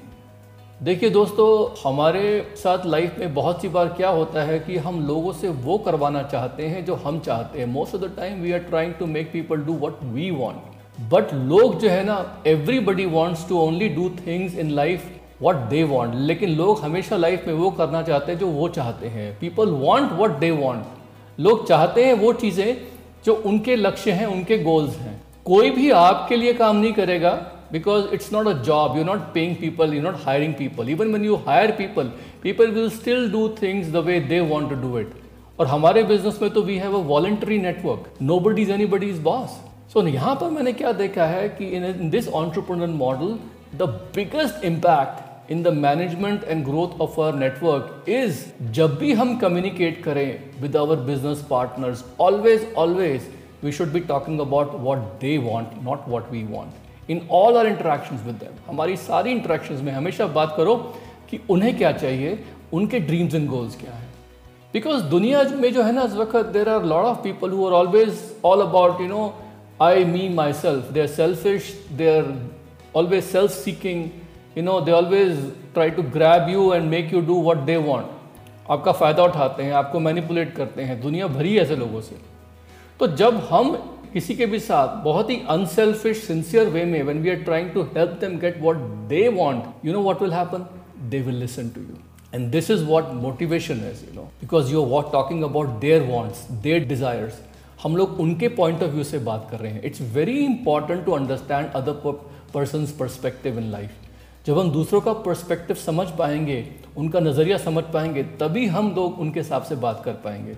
देखिए 0.84 1.10
दोस्तों, 1.10 1.48
हमारे 1.90 2.54
साथ 2.58 2.86
लाइफ 2.86 3.20
में 3.20 3.34
बहुत 3.34 3.62
सी 3.62 3.70
बार 3.70 3.88
क्या 3.88 4.10
होता 4.10 4.44
है 4.44 4.60
कि 4.60 4.78
हम 4.78 5.08
लोगों 5.08 5.34
से 5.34 5.50
वो 5.50 5.78
करवाना 5.78 6.24
चाहते 6.24 6.68
हैं 6.68 6.86
जो 6.86 6.96
हम 6.96 7.20
चाहते 7.20 7.60
हैं। 7.60 7.66
Most 7.66 7.96
of 7.96 8.02
the 8.02 8.14
time 8.18 8.42
we 8.42 8.52
are 8.52 8.60
trying 8.60 8.94
to 8.94 9.06
make 9.06 9.32
people 9.32 9.58
do 9.58 9.74
what 9.74 10.04
we 10.04 10.32
want 10.32 10.79
but 11.12 11.34
लोग 11.34 11.80
जो 11.80 11.90
है 11.90 12.04
ना 12.06 12.44
everybody 12.48 13.06
wants 13.06 13.48
to 13.50 13.58
only 13.60 13.90
do 13.90 14.10
things 14.18 14.58
in 14.60 14.72
life 14.72 15.10
what 15.42 15.56
they 15.70 15.84
want 15.84 16.16
लेकिन 16.16 16.50
लोग 16.56 16.80
हमेशा 16.82 17.18
लाइफ 17.18 17.48
में 17.48 17.54
वो 17.54 17.70
करना 17.72 18.02
चाहते 18.02 18.32
हैं 18.32 18.40
जो 18.40 18.48
वो 18.48 18.68
चाहते 18.70 19.08
हैं। 19.08 19.38
People 19.40 19.70
want 19.86 20.12
what 20.20 20.32
they 20.40 20.52
want 20.52 21.40
लोग 21.40 21.68
चाहते 21.68 22.06
हैं 22.06 22.14
वो 22.14 22.34
चीज़ें 22.34 22.78
जो 23.26 23.34
उनके 23.46 23.76
लक्ष्य 23.76 24.12
हैं, 24.12 24.26
उनके 24.26 24.58
गोल्स 24.64 24.98
हैं। 24.98 25.22
कोई 25.46 25.70
भी 25.72 25.90
आपके 25.92 26.36
लिए 26.38 26.54
काम 26.54 26.76
नहीं 26.76 26.94
करेगा 26.94 27.40
because 27.74 28.06
it's 28.12 28.32
not 28.32 28.48
a 28.48 28.54
job. 28.68 28.96
You're 28.96 29.08
not 29.08 29.26
paying 29.34 29.56
people, 29.56 29.92
you're 29.94 30.06
not 30.06 30.16
hiring 30.22 30.54
people. 30.56 30.88
Even 30.90 31.12
when 31.16 31.24
you 31.24 31.36
hire 31.48 31.72
people 31.72 32.08
people 32.46 32.72
will 32.78 32.90
still 32.90 33.28
do 33.30 33.42
things 33.58 33.92
the 33.92 34.02
way 34.02 34.20
they 34.32 34.40
want 34.52 34.72
to 34.74 34.78
do 34.84 34.94
it. 35.02 35.12
और 35.60 35.68
हमारे 35.68 36.04
बिज़नेस 36.04 36.40
में 36.42 36.50
तो 36.54 36.62
we 36.64 36.78
have 36.78 36.96
a 36.98 37.02
voluntary 37.08 37.58
network 37.62 38.10
nobody 38.40 38.62
is 38.62 38.72
anybody 38.94 39.10
is 39.10 39.22
boss 39.22 39.58
so 39.94 40.00
so, 40.00 40.08
यहाँ 40.08 40.36
पर 40.36 40.50
मैंने 40.50 40.72
क्या 40.74 40.92
देखा 40.92 41.26
है 41.26 41.48
कि 41.50 41.66
in 41.68 42.10
this 42.10 42.28
entrepreneur 42.30 42.88
model 42.88 43.38
the 43.78 43.84
biggest 44.16 44.66
impact 44.66 45.52
in 45.52 45.64
the 45.64 45.68
management 45.76 46.44
and 46.44 46.64
growth 46.66 47.02
of 47.02 47.20
our 47.22 47.36
network 47.36 48.10
is 48.10 48.44
जब 48.72 48.98
भी 48.98 49.14
हम 49.14 49.36
कम्युनिकेट 49.38 50.04
करें 50.04 50.62
with 50.62 50.78
our 50.78 51.00
business 51.06 51.46
partners 51.50 52.04
always 52.22 52.74
always 52.78 53.28
we 53.64 53.72
should 53.72 53.92
be 53.94 54.00
talking 54.12 54.40
about 54.40 54.76
what 54.76 55.10
they 55.22 55.38
want 55.48 55.84
not 55.84 56.08
what 56.08 56.32
we 56.32 56.44
want 56.44 57.10
in 57.12 57.22
all 57.32 57.58
our 57.58 57.68
interaction 57.68 58.24
with 58.26 58.36
them 58.36 58.62
हमारी 58.70 58.98
सारी 59.08 59.32
interaction 59.32 59.84
में 59.86 59.92
हमेशा 59.92 60.28
बात 60.38 60.54
करो 60.58 60.76
कि 61.30 61.40
उन्हें 61.50 61.78
क्या 61.78 61.92
चाहिए 61.92 62.40
उनके 62.74 63.00
ड्रीम्स 63.00 63.36
एंड 63.36 63.50
गोल्स 63.50 63.76
क्या 63.76 63.94
है। 63.94 64.08
बिकॉज़ 64.74 65.04
दुनिया 65.10 65.44
में 65.56 65.72
जो 65.74 65.84
है 65.84 65.92
ना 65.92 66.04
इस 66.04 66.16
वक्त 66.16 66.46
there 66.54 66.70
are 66.70 66.86
lot 66.86 67.06
of 67.06 67.22
people 67.24 67.50
who 67.50 67.68
are 67.68 67.74
always 67.74 68.20
all 68.46 68.62
about 68.62 69.02
you 69.02 69.08
know 69.08 69.28
I 69.82 70.06
me 70.06 70.28
myself 70.54 70.92
they 70.94 72.10
are 72.10 72.34
always 72.96 73.24
self 73.24 73.52
seeking 73.52 74.04
you 74.58 74.64
know 74.64 74.80
they 74.82 74.92
always 74.92 75.38
try 75.74 75.90
to 75.90 76.04
grab 76.16 76.50
you 76.50 76.72
and 76.74 76.90
make 76.90 77.14
you 77.14 77.22
do 77.22 77.42
what 77.44 77.58
they 77.66 77.76
want 77.78 78.18
आपका 78.72 78.92
फ़ायदा 78.92 79.24
उठाते 79.24 79.64
हैं, 79.64 79.72
आपको 79.74 80.00
manipulate 80.00 80.54
करते 80.56 80.82
हैं, 80.82 81.02
दुनिया 81.02 81.28
भरी 81.28 81.58
ऐसे 81.58 81.76
लोगों 81.76 82.02
से। 82.02 82.16
तो 83.00 83.08
जब 83.16 83.38
हम 83.50 83.72
किसी 84.14 84.36
के 84.36 84.46
भी 84.46 84.60
साथ 84.60 85.04
बहुत 85.04 85.30
ही 85.30 85.42
अनसेल्फिश 85.50 86.24
सिंसियर 86.24 86.68
वे 86.70 86.84
में 86.86 87.02
when 87.04 87.22
we 87.22 87.30
are 87.30 87.42
trying 87.44 87.70
to 87.72 87.82
help 87.96 88.18
them 88.22 88.38
get 88.40 88.62
what 88.62 88.78
they 89.10 89.28
want 89.38 89.86
you 89.86 89.94
know 89.94 90.02
what 90.04 90.22
will 90.22 90.34
happen 90.34 90.66
they 91.10 91.22
will 91.22 91.36
listen 91.36 91.70
to 91.76 91.82
you 91.82 91.96
and 92.34 92.50
this 92.52 92.72
is 92.72 92.84
what 92.86 93.14
motivation 93.24 93.84
is 93.92 94.04
you 94.06 94.16
know 94.16 94.30
because 94.42 94.72
you 94.74 94.84
are 94.84 94.90
what 94.90 95.12
talking 95.12 95.44
about 95.44 95.80
their 95.82 96.08
wants 96.10 96.48
their 96.64 96.88
desires 96.88 97.40
हम 97.84 97.96
लोग 97.98 98.20
उनके 98.20 98.48
point 98.50 98.84
of 98.84 98.92
view 98.92 99.04
से 99.04 99.20
बात 99.20 99.48
कर 99.52 99.60
रहे 99.60 99.72
हैं। 99.72 99.82
It's 99.84 100.02
very 100.14 100.38
important 100.40 101.06
to 101.06 101.12
understand 101.12 101.72
other 101.72 101.92
person 102.54 102.86
perspective 103.00 103.60
in 103.60 103.70
life 103.72 103.92
जब 104.46 104.60
हम 104.60 104.72
दूसरों 104.72 105.02
का 105.02 105.14
पर्सपेक्टिव 105.14 105.76
समझ 105.76 106.08
पाएँगे, 106.10 106.66
उनका 106.98 107.20
नज़रिया 107.20 107.58
समझ 107.58 107.84
पाएँगे, 107.84 108.24
तभी 108.40 108.66
हम 108.68 108.92
लोग 108.96 109.20
उनके 109.20 109.40
हिसाब 109.40 109.64
से 109.64 109.76
बात 109.76 110.02
कर 110.06 110.14
पाएँगे। 110.14 110.54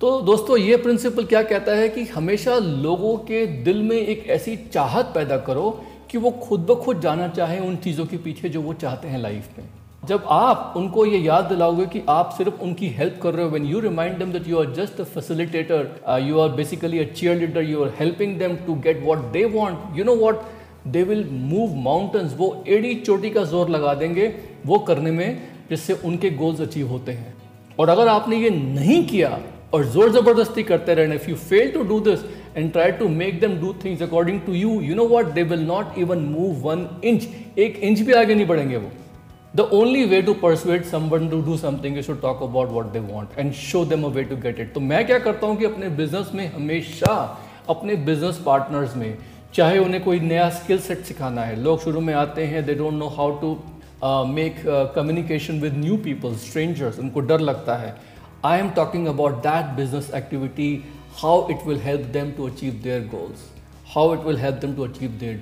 तो 0.00 0.20
दोस्तों, 0.20 0.56
ये 0.56 0.76
प्रिंसिपल 0.76 1.24
क्या 1.24 1.42
कहता 1.42 1.72
है 1.72 1.88
कि 1.88 2.04
हमेशा 2.04 2.56
लोगों 2.58 3.16
के 3.18 3.46
दिल 3.46 3.82
में 3.82 3.96
एक 3.96 4.26
ऐसी 4.26 4.56
चाहत 4.56 5.12
पैदा 5.14 5.36
करो 5.38 5.70
कि 6.10 6.18
वो 6.18 6.30
खुद 6.30 6.60
ब 6.60 6.74
खुद 6.74 7.00
जाना 7.00 7.28
चाहें 7.28 7.58
उन 7.60 7.76
चीज़ों 7.76 8.06
के 8.06 8.16
पीछे 8.16 8.48
जो 8.48 8.62
वो 8.62 8.72
चाहते 8.74 9.08
हैं 9.08 9.18
लाइफ 9.18 9.58
में। 9.58 9.68
जब 10.08 10.24
आप 10.30 10.74
उनको 10.76 11.04
ये 11.06 11.18
याद 11.18 11.44
दिलाओगे 11.44 11.84
कि 11.86 12.02
आप 12.08 12.34
सिर्फ़ 12.36 12.62
उनकी 12.62 12.88
हेल्प 12.96 13.18
कर 13.22 13.34
रहे 13.34 13.44
हो 13.44 13.50
when 13.50 13.66
you 13.66 13.80
remind 13.80 14.18
them 14.18 14.32
that 14.32 14.48
you 14.48 14.58
are 14.58 14.72
just 14.74 15.00
a 15.00 15.04
facilitator 15.12 16.18
you 16.22 16.38
are 16.40 16.48
basically 16.56 16.98
a 16.98 17.04
cheerleader 17.38 17.62
you 17.64 17.84
are 17.84 17.92
helping 17.98 18.36
them 18.38 18.56
to 18.66 18.74
get 18.86 19.02
what 19.04 19.18
they 19.32 19.44
want 19.54 19.98
you 19.98 20.04
know 20.04 20.16
what 20.16 20.42
they 20.92 21.02
will 21.04 21.24
move 21.30 21.74
mountains 21.84 22.34
वो 22.38 22.48
एड़ी 22.68 22.94
चोटी 22.96 23.30
का 23.30 23.44
ज़ोर 23.52 23.68
लगा 23.70 23.94
देंगे 23.94 24.26
वो 24.66 24.78
करने 24.88 25.10
में 25.10 25.38
जिससे 25.70 25.98
उनके 26.04 26.30
गोल्स 26.32 26.60
अचीव 26.60 26.88
होते 26.88 27.12
हैं। 27.12 27.34
और 27.78 27.88
अगर 27.88 28.08
आपने 28.08 28.36
ये 28.36 28.50
नहीं 28.50 29.02
किया 29.06 29.38
और 29.74 29.84
ज़ोर 29.92 30.10
ज़बरदस्ती 30.12 30.62
करते 30.62 30.94
रहना 30.94 31.14
if 31.14 31.30
you 31.30 31.36
fail 31.36 31.70
to 31.72 31.82
do 31.84 32.00
this 32.00 32.20
and 32.56 32.70
try 32.72 32.92
to 32.98 33.08
make 33.14 33.40
them 33.40 33.56
do 33.60 33.72
things 33.84 34.02
according 34.02 34.40
to 34.40 34.52
you 34.54 34.80
you 34.80 34.94
know 34.94 35.06
what 35.08 35.32
they 35.34 35.42
will 35.44 35.64
not 35.66 35.98
even 35.98 36.18
move 36.28 36.68
one 36.68 36.86
inch 37.04 37.28
एक 37.58 37.80
इंच 37.82 38.00
भी 38.00 38.12
आगे 38.14 38.34
नहीं 38.34 38.46
बढ़ेंगे 38.46 38.76
वो। 38.76 38.90
The 39.54 39.60
only 39.72 40.04
way 40.04 40.20
to 40.22 40.32
persuade 40.34 40.84
someone 40.84 41.28
to 41.30 41.40
do 41.42 41.54
is 41.54 42.06
to 42.06 42.14
talk 42.22 42.42
about 42.42 42.70
what 42.70 42.86
they 42.92 42.98
want 43.00 43.38
and 43.38 43.52
show 43.54 43.84
them 43.84 44.04
a 44.04 44.08
way 44.14 44.22
to 44.24 44.36
get 44.36 44.60
it 44.60 44.72
तो 44.74 44.80
मैं 44.80 45.06
क्या 45.06 45.18
करता 45.18 45.46
हूँ 45.46 45.56
कि 45.56 45.64
अपने 45.64 45.88
बिज़नेस 46.00 46.30
में 46.34 46.46
हमेशा, 46.52 47.14
अपने 47.68 47.96
बिज़नेस 48.06 48.40
पार्टनर्स 48.46 48.96
में, 48.96 49.16
चाहे 49.54 49.78
उन्हें 49.78 50.02
कोई 50.04 50.20
नया 50.20 50.48
स्किल 50.50 50.78
सेट 50.80 51.04
सिखाना 51.04 51.42
है, 51.42 51.60
लोग 51.62 51.80
शुरू 51.82 52.00
में 52.00 52.12
आते 52.14 52.44
हैं 52.46 52.64
they 52.66 52.74
don't 52.74 52.94
know 52.94 53.08
how 53.16 53.38
to 53.40 53.56
make 54.32 54.62
communication 54.96 55.60
with 55.60 55.76
new 55.78 55.96
people 56.04 56.34
strangers 56.38 56.98
उनको 56.98 57.20
डर 57.30 57.40
लगता 57.40 57.76
है। 57.76 57.96
I 58.44 58.58
am 58.58 58.70
talking 58.76 59.06
about 59.08 59.42
that 59.42 59.74
business 59.76 60.10
activity 60.14 60.70
how 61.22 61.48
it 61.50 61.66
will 61.66 61.80
help 61.80 62.06
them 62.12 62.30
to 62.36 62.48
achieve 62.48 62.80
their 62.84 63.08
goals 63.14 63.48
how 63.94 64.14
it 64.14 64.26
will 64.26 64.38
help 64.38 64.56
them 64.56 64.74
to 64.74 64.84
achieve 64.84 65.04
achieve 65.04 65.20
their 65.20 65.36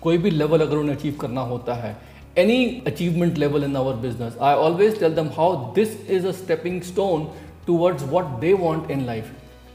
कोई 0.01 0.17
भी 0.17 0.31
level 0.31 0.61
अगर 0.61 0.77
उन्हें 0.77 0.95
achieve 0.95 1.17
करना 1.21 1.41
होता 1.41 1.73
है 1.73 1.95
any 2.37 2.83
achievement 2.85 3.37
level 3.37 3.63
in 3.63 3.75
our 3.75 3.93
business, 3.93 4.35
I 4.39 4.53
always 4.53 4.97
tell 4.97 5.11
them 5.11 5.29
how 5.29 5.73
this 5.75 5.95
is 6.07 6.25
a 6.25 6.33
stepping 6.33 6.83
stone 6.83 7.29
towards 7.65 8.03
what 8.03 8.41
they 8.41 8.53
want 8.53 8.91
in 8.91 9.05
life. 9.05 9.25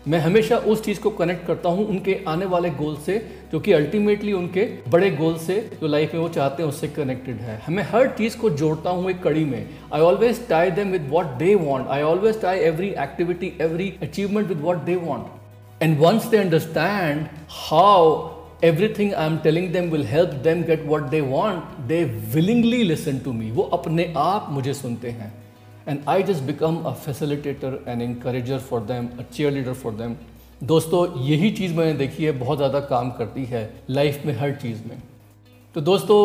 मैं 0.08 0.18
हमेशा 0.18 0.56
उस 0.56 0.82
चीज़ 0.84 1.00
को 1.00 1.10
कनेक्ट 1.10 1.46
करता 1.46 1.68
हूँ 1.68 1.86
उनके 1.88 2.24
आने 2.28 2.46
वाले 2.46 2.70
गोल 2.70 2.96
से 2.96 3.41
जो 3.52 3.60
कि 3.60 3.72
अल्टीमेटली 3.72 4.32
उनके 4.32 4.64
बड़े 4.90 5.10
गोल 5.16 5.36
से 5.38 5.58
जो 5.80 5.86
लाइफ 5.86 6.14
में 6.14 6.20
वो 6.20 6.28
चाहते 6.36 6.62
हैं 6.62 6.68
उससे 6.70 6.88
कनेक्टेड 6.88 7.40
है 7.46 7.58
हमें 7.66 7.82
हर 7.90 8.08
चीज़ 8.18 8.36
को 8.38 8.50
जोड़ता 8.60 8.90
हूँ 8.90 9.10
एक 9.10 9.22
कड़ी 9.22 9.44
में 9.44 9.68
I 9.94 10.00
always 10.00 10.46
tie 10.48 10.70
them 10.78 10.92
with 10.92 11.08
what 11.10 11.38
they 11.38 11.54
want 11.54 11.88
I 11.88 12.02
always 12.02 12.40
tie 12.42 12.60
every 12.68 12.88
activity 13.06 13.52
every 13.62 13.92
achievement 14.02 14.48
with 14.48 14.60
what 14.60 14.84
they 14.84 14.96
want 15.08 15.82
and 15.82 15.98
once 16.00 16.26
they 16.30 16.36
understand 16.36 17.26
how 17.68 18.14
everything 18.66 19.08
I'm 19.20 19.36
telling 19.44 19.72
them 19.72 19.90
will 19.90 20.04
help 20.04 20.34
them 20.42 20.60
get 20.62 20.84
what 20.86 21.10
they 21.10 21.20
want, 21.20 21.88
they 21.88 22.04
willingly 22.34 22.84
listen 22.84 23.18
to 23.24 23.32
me. 23.38 23.50
वो 23.50 23.62
अपने 23.78 24.12
आप 24.16 24.46
मुझे 24.50 24.74
सुनते 24.74 25.10
हैं. 25.10 25.32
And 25.86 26.04
I 26.06 26.22
just 26.22 26.46
become 26.46 26.76
a 26.86 26.92
facilitator, 27.06 27.72
an 27.92 28.00
encourager 28.00 28.58
for 28.60 28.80
them, 28.90 29.08
a 29.18 29.24
cheerleader 29.36 29.74
for 29.74 29.92
them. 30.02 30.16
दोस्तों, 30.62 31.06
यही 31.20 31.50
चीज़ 31.50 31.74
मैंने 31.74 31.92
देखी 31.94 32.24
है, 32.24 32.32
बहुत 32.32 32.58
ज़्यादा 32.58 32.80
काम 32.80 33.10
करती 33.10 33.44
है 33.44 33.62
लाइफ 33.90 34.26
में 34.26 34.32
हर 34.38 34.52
चीज़ 34.54 34.82
में। 34.88 35.00
तो 35.74 35.80
दोस्तों, 35.80 36.18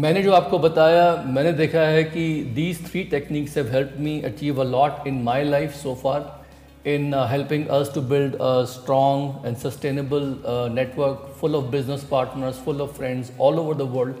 मैंने 0.00 0.22
जो 0.22 0.32
आपको 0.32 0.58
बताया, 0.58 1.04
मैंने 1.26 1.52
देखा 1.52 1.80
है 1.80 2.02
कि 2.04 2.26
these 2.54 2.84
three 2.86 3.04
techniques 3.10 3.56
have 3.56 3.70
help 3.72 3.94
me 3.98 4.20
achieve 4.22 4.60
a 4.60 4.64
lot 4.64 5.06
in 5.06 5.22
my 5.22 5.44
life 5.44 5.74
so 5.74 5.94
far 6.02 6.28
in 6.86 7.14
helping 7.30 7.64
helping 7.66 7.94
to 7.94 8.00
build 8.10 8.34
a 8.34 8.64
strong 8.72 9.46
and 9.46 9.56
sustainable 9.56 10.34
network 10.74 11.34
full 11.40 11.54
of 11.56 11.70
business 11.70 12.06
partners 12.10 12.58
full 12.64 12.80
of 12.82 12.92
friends 12.98 13.32
all 13.40 13.58
over 13.58 13.74
the 13.74 13.88
world 13.94 14.14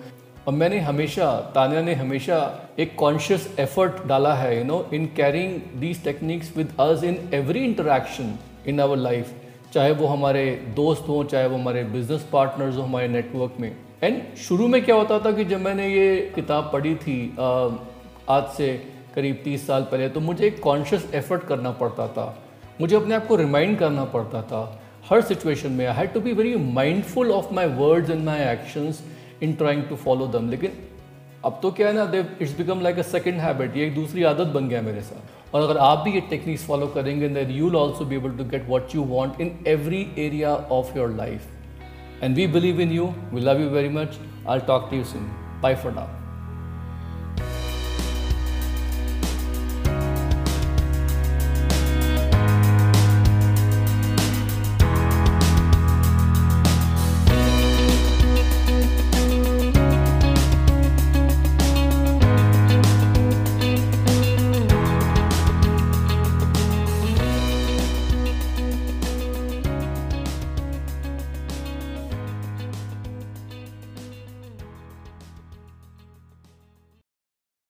और 0.46 0.54
मैंने 0.54 0.78
हमेशा, 0.80 1.32
तानिया 1.54 1.82
ने 1.82 1.94
हमेशा 1.94 2.38
एक 2.78 2.96
conscious 2.98 3.48
effort 3.60 4.06
डाला 4.06 4.34
है 4.34 4.56
you 4.58 4.64
know 4.64 4.84
in 4.94 5.06
carrying 5.16 5.60
these 5.80 6.02
techniques 6.04 6.56
with 6.56 6.74
us 6.80 7.04
in 7.04 7.18
every 7.34 7.64
interaction 7.64 8.34
in 8.68 8.80
our 8.80 8.96
life 8.96 9.34
चाहे 9.72 9.90
वो 9.92 10.06
हमारे 10.06 10.44
दोस्त 10.76 11.08
हों, 11.08 11.22
चाहे 11.24 11.46
वो 11.46 11.56
हमारे 11.56 11.82
बिज़नेस 11.86 12.26
पार्टनर्स 12.32 12.76
हों, 12.76 12.84
हमारे 12.84 13.08
नेटवर्क 13.08 13.56
में। 13.60 13.76
एंड 14.02 14.22
शुरू 14.38 14.66
में 14.68 14.84
क्या 14.84 14.94
होता 14.96 15.18
था 15.18 15.32
कि 15.32 15.44
जब 15.44 15.60
मैंने 15.60 15.88
ये 15.88 16.32
किताब 16.34 16.70
पढ़ी 16.72 16.94
थी 16.96 17.18
आज 17.38 18.48
से 18.56 18.72
करीब 19.14 19.40
तीस 19.44 19.66
साल 19.66 19.82
पहले 19.82 20.08
तो 20.08 20.20
मुझे 20.20 20.46
एक 20.46 20.60
कॉन्शियस 20.62 21.08
एफर्ट 21.14 21.42
करना 21.46 21.70
पड़ता 21.72 22.06
था। 22.08 22.26
मुझे 22.80 22.96
अपने 22.96 23.14
आप 23.14 23.26
को 23.26 23.36
रिमाइंड 23.36 23.78
करना 23.78 24.04
पड़ता 24.12 24.42
था। 24.42 24.60
हर 25.10 25.20
सिचुएशन 25.20 25.72
में 25.72 25.86
I 25.86 25.94
had 25.96 26.12
to 26.12 26.20
be 26.20 26.32
very 26.32 26.54
mindful 26.72 27.30
of 27.32 27.52
my 27.54 27.66
words 27.76 28.10
and 28.10 28.24
my 28.24 28.40
actions 28.42 29.02
in 29.42 29.52
trying 29.52 29.82
to 29.84 29.96
follow 29.96 30.26
them 30.28 30.50
लेकिन 30.50 30.72
अब 31.44 31.58
तो 31.62 31.70
क्या 31.70 31.88
है 31.88 31.94
ना 31.94 32.04
they 32.04 32.18
it's 32.42 32.56
become 32.56 32.80
like 32.80 32.98
a 32.98 33.02
second 33.02 33.38
habit 33.40 33.76
ये 33.76 33.86
एक 33.86 33.94
दूसरी 33.94 34.22
आदत 34.22 34.52
बन 34.54 34.68
गया 34.68 34.82
मेरे 34.82 35.00
साथ। 35.00 35.54
और 35.54 35.62
अगर 35.62 35.78
आप 35.78 35.98
भी 35.98 36.12
ये 36.12 36.20
टेक्निक्स 36.20 36.66
फॉलो 36.66 36.86
करेंगे 36.86 37.28
then 37.28 37.50
you 37.50 37.64
will 37.64 37.76
also 37.76 38.04
be 38.04 38.16
able 38.16 38.36
to 38.38 38.44
get 38.44 38.68
what 38.68 38.94
you 38.94 39.04
want 39.04 39.40
in 39.40 39.58
every 39.66 40.06
area 40.18 40.54
of 40.54 40.96
your 40.98 41.10
life 41.16 42.22
and 42.22 42.36
we 42.36 42.46
believe 42.46 42.80
in 42.80 42.92
you 42.92 43.12
we 43.32 43.40
love 43.40 43.60
you 43.60 43.68
very 43.68 43.88
much 43.88 44.18
I 44.48 44.58
talk 44.58 44.88
to 44.90 44.96
you 44.96 45.04
soon 45.04 45.30
bye 45.62 45.74
for 45.74 45.92
now 45.92 46.19